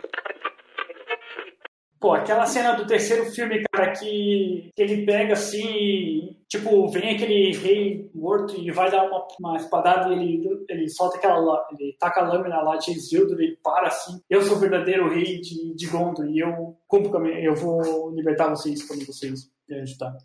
[2.00, 7.14] Pô, aquela cena do terceiro filme, cara, que, que ele pega assim e, tipo, vem
[7.14, 11.94] aquele rei morto e vai dar uma, uma espadada e ele, ele solta aquela, ele
[12.00, 14.18] taca a lâmina lá de Isildur e para assim.
[14.30, 18.48] Eu sou o verdadeiro rei de, de Gondor e eu cumpro com eu vou libertar
[18.48, 20.16] vocês quando vocês me ajudar.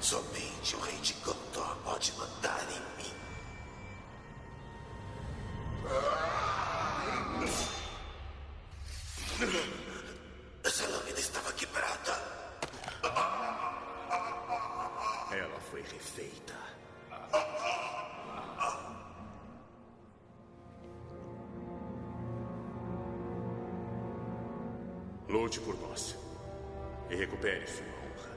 [0.00, 3.12] Somente o rei de Gondor pode mandar em mim.
[5.86, 6.31] Essa
[27.42, 28.30] recupere sua honra.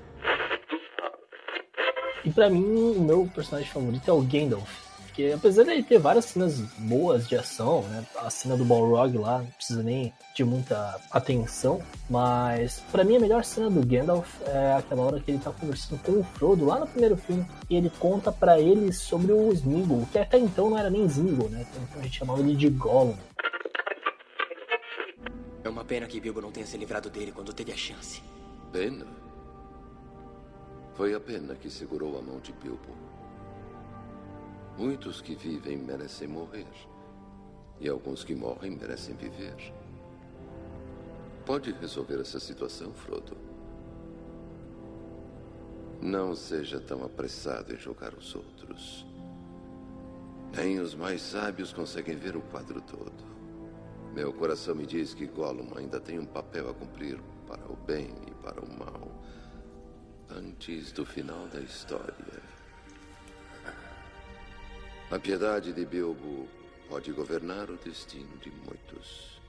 [2.24, 4.86] E pra mim, o meu personagem favorito é o Gandalf.
[5.06, 8.06] Porque apesar dele ter várias cenas boas de ação, né?
[8.18, 11.82] A cena do Balrog lá não precisa nem de muita atenção.
[12.10, 16.02] Mas pra mim a melhor cena do Gandalf é aquela hora que ele tá conversando
[16.02, 17.46] com o Frodo lá no primeiro filme.
[17.70, 21.48] E ele conta pra ele sobre o Smeagol, que até então não era nem Smeagol,
[21.48, 21.66] né?
[21.72, 23.16] Então a gente chamava ele de Gollum.
[25.64, 28.22] É uma pena que Bilbo não tenha se livrado dele quando teve a chance.
[28.76, 29.08] Pena?
[30.96, 32.94] Foi a pena que segurou a mão de Bilbo.
[34.78, 36.68] Muitos que vivem merecem morrer.
[37.80, 39.74] E alguns que morrem merecem viver.
[41.46, 43.38] Pode resolver essa situação, Frodo.
[46.02, 49.06] Não seja tão apressado em julgar os outros.
[50.54, 53.24] Nem os mais sábios conseguem ver o quadro todo.
[54.14, 57.18] Meu coração me diz que Gollum ainda tem um papel a cumprir
[57.48, 59.12] para o bem e para o mal.
[60.30, 62.14] Antes do final da história.
[65.12, 66.48] A piedade de Bilbo
[66.90, 69.40] pode governar o destino de muitos.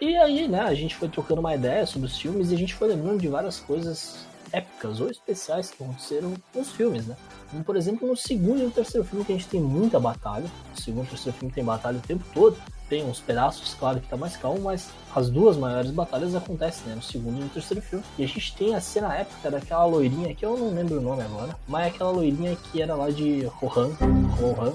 [0.00, 2.74] E aí, né, a gente foi trocando uma ideia sobre os filmes e a gente
[2.74, 7.16] foi lembrando de várias coisas épicas ou especiais que aconteceram nos filmes, né?
[7.50, 10.46] Como, por exemplo, no segundo e no terceiro filme que a gente tem muita batalha.
[10.70, 12.56] No segundo e terceiro filme tem batalha o tempo todo.
[12.88, 16.94] Tem uns pedaços, claro, que tá mais calmo, mas as duas maiores batalhas acontecem, né?
[16.94, 18.04] No segundo e no terceiro filme.
[18.18, 21.22] E a gente tem a cena épica daquela loirinha, que eu não lembro o nome
[21.22, 23.90] agora, mas é aquela loirinha que era lá de Rohan.
[24.38, 24.72] Rohan.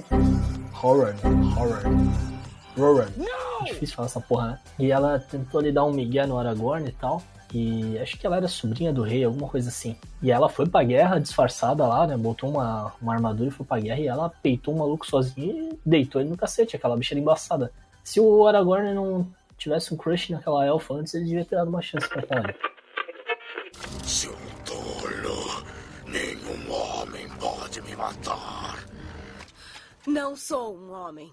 [0.84, 1.16] Horror.
[1.58, 1.82] Horror.
[2.78, 3.08] Roran.
[3.62, 4.60] É difícil falar essa porra, né?
[4.80, 7.22] E ela tentou lhe dar um migué no Aragorn e tal.
[7.54, 9.96] E acho que ela era sobrinha do rei, alguma coisa assim.
[10.24, 12.18] E ela foi pra guerra disfarçada lá, né?
[12.18, 14.00] Botou uma, uma armadura e foi pra guerra.
[14.00, 17.72] E ela peitou o maluco sozinha e deitou ele no cacete, aquela bicha embaçada.
[18.04, 21.82] Se o Aragorn não tivesse um crush naquela elfa antes, ele devia ter dado uma
[21.82, 22.56] chance pra ela.
[24.04, 24.36] Seu
[24.66, 25.64] tolo,
[26.08, 28.84] nenhum homem pode me matar.
[30.08, 31.32] Não sou um homem.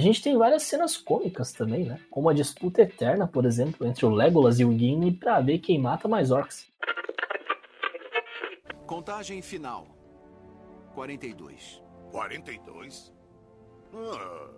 [0.00, 2.00] A gente tem várias cenas cômicas também, né?
[2.10, 5.78] Como a disputa eterna, por exemplo, entre o Legolas e o Gimli pra ver quem
[5.78, 6.66] mata mais orcs.
[8.86, 9.86] Contagem final.
[10.94, 11.82] 42.
[12.10, 13.12] 42?
[13.92, 14.50] Ah,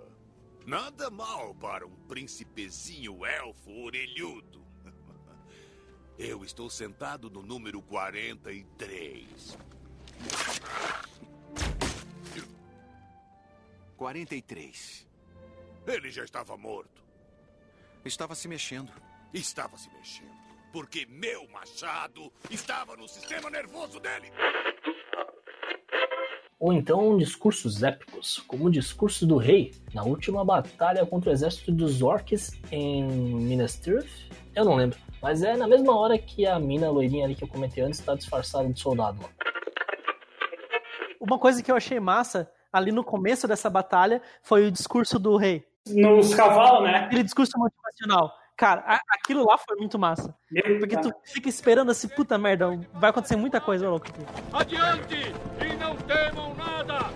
[0.64, 4.64] nada mal para um príncipezinho elfo orelhudo.
[6.16, 9.58] Eu estou sentado no número 43.
[13.96, 15.11] 43.
[15.86, 17.02] Ele já estava morto.
[18.04, 18.90] Estava se mexendo.
[19.34, 20.30] Estava se mexendo.
[20.72, 24.32] Porque meu machado estava no sistema nervoso dele.
[26.58, 31.72] Ou então discursos épicos, como o discurso do rei na última batalha contra o exército
[31.72, 34.30] dos orcs em Minas Tirith.
[34.54, 37.48] Eu não lembro, mas é na mesma hora que a mina loirinha ali que eu
[37.48, 39.18] comentei antes está disfarçada de soldado.
[41.18, 45.36] Uma coisa que eu achei massa ali no começo dessa batalha foi o discurso do
[45.36, 45.66] rei.
[45.88, 46.98] Nos cavalos, né?
[47.06, 48.32] Aquele discurso motivacional.
[48.56, 50.34] Cara, a- aquilo lá foi muito massa.
[50.78, 54.06] Porque tu fica esperando assim, puta merda, vai acontecer muita coisa, louco.
[54.06, 54.22] aqui.
[54.52, 57.10] Adiante e não temam nada!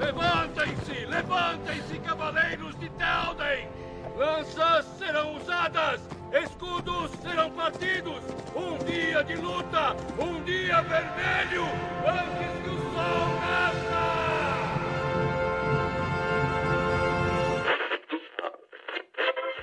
[0.00, 3.68] Levantem-se, levantem-se, cavaleiros de Telden!
[4.16, 6.00] Lanças serão usadas,
[6.42, 8.20] escudos serão partidos!
[8.56, 11.64] Um dia de luta, um dia vermelho,
[12.04, 14.17] antes que o sol nasça!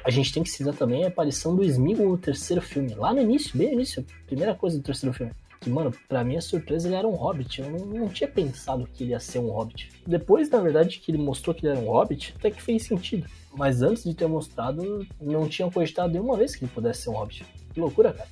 [0.06, 3.22] A gente tem que citar também a aparição do Smeagol no terceiro filme, lá no
[3.22, 5.34] início, bem no início, primeira coisa do terceiro filme.
[5.60, 7.60] Que, mano, pra minha surpresa ele era um hobbit.
[7.60, 9.90] Eu não, não tinha pensado que ele ia ser um hobbit.
[10.06, 13.28] Depois, na verdade, que ele mostrou que ele era um hobbit, até que fez sentido.
[13.58, 17.14] Mas antes de ter mostrado, não tinham cogitado nenhuma vez que ele pudesse ser um
[17.14, 17.44] hobbit.
[17.74, 18.30] Que loucura, cara.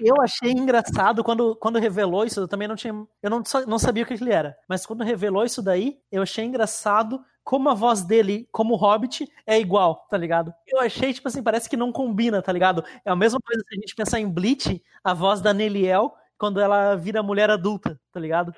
[0.00, 2.94] Eu achei engraçado quando, quando revelou isso, eu também não tinha.
[3.20, 4.56] Eu não, não sabia o que ele era.
[4.68, 9.58] Mas quando revelou isso daí, eu achei engraçado como a voz dele, como Hobbit, é
[9.58, 10.52] igual, tá ligado?
[10.66, 12.84] Eu achei, tipo assim, parece que não combina, tá ligado?
[13.04, 16.60] É a mesma coisa se a gente pensar em Bleach, a voz da Neliel, quando
[16.60, 18.54] ela vira mulher adulta, tá ligado?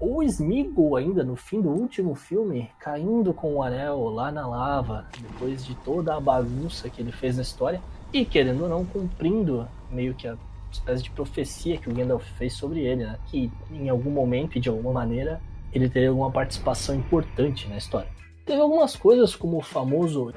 [0.00, 5.08] O Smeagol ainda no fim do último filme, caindo com o anel lá na lava,
[5.18, 9.68] depois de toda a bagunça que ele fez na história, e querendo ou não, cumprindo
[9.90, 10.36] meio que a
[10.70, 13.18] espécie de profecia que o Gandalf fez sobre ele, né?
[13.26, 15.40] Que em algum momento e de alguma maneira
[15.72, 18.08] ele teria alguma participação importante na história.
[18.44, 20.32] Teve algumas coisas como o famoso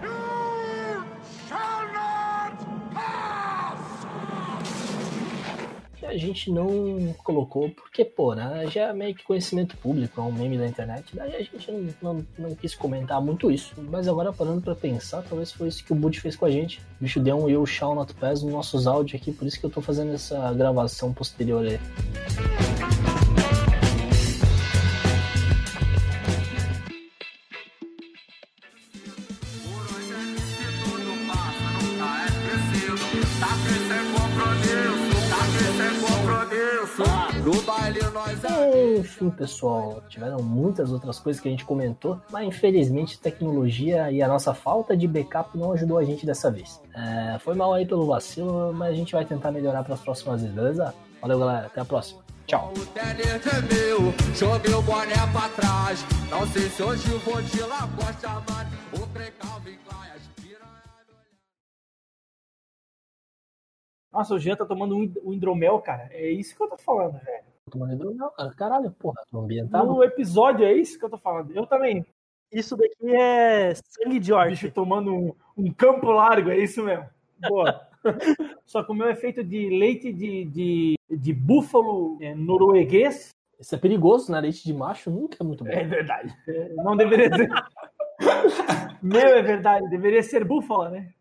[6.12, 10.32] a gente não colocou, porque, pô, né, já é meio que conhecimento público, é um
[10.32, 13.74] meme da internet, daí a gente não, não, não quis comentar muito isso.
[13.90, 16.80] Mas agora, parando pra pensar, talvez foi isso que o Bud fez com a gente.
[17.00, 19.66] O bicho deu um eu shall not pass nos nossos áudios aqui, por isso que
[19.66, 21.80] eu tô fazendo essa gravação posterior aí.
[39.02, 44.22] Enfim, pessoal, tiveram muitas outras coisas que a gente comentou, mas infelizmente a tecnologia e
[44.22, 46.80] a nossa falta de backup não ajudou a gente dessa vez.
[46.96, 50.42] É, foi mal aí pelo vacilo, mas a gente vai tentar melhorar para as próximas
[50.42, 50.94] vezes, beleza?
[51.20, 52.22] Valeu, galera, até a próxima.
[52.46, 52.72] Tchau.
[52.78, 56.06] O Teller tremeu, joguei o boné pra trás.
[56.30, 57.62] Não sei se hoje vou de.
[57.64, 59.12] O.
[64.12, 66.10] Nossa, o Jean tá tomando um um hidromel, cara.
[66.12, 67.51] É isso que eu tô falando, velho.
[67.72, 68.54] Tomando hidromel, cara.
[68.54, 69.88] Caralho, porra, tô ambientado.
[69.88, 71.52] No episódio é isso que eu tô falando.
[71.52, 72.06] Eu também.
[72.52, 74.50] Isso daqui é sangue de orc.
[74.50, 77.06] Bicho tomando um, um campo largo, é isso mesmo.
[77.48, 77.88] Boa.
[78.66, 83.30] Só que o meu é feito de leite de, de, de búfalo é, norueguês.
[83.58, 84.42] Isso é perigoso, né?
[84.42, 85.72] Leite de macho nunca é muito bom.
[85.72, 86.36] É verdade.
[86.48, 87.50] É, não deveria ser.
[89.02, 91.14] meu é verdade, deveria ser búfala, né?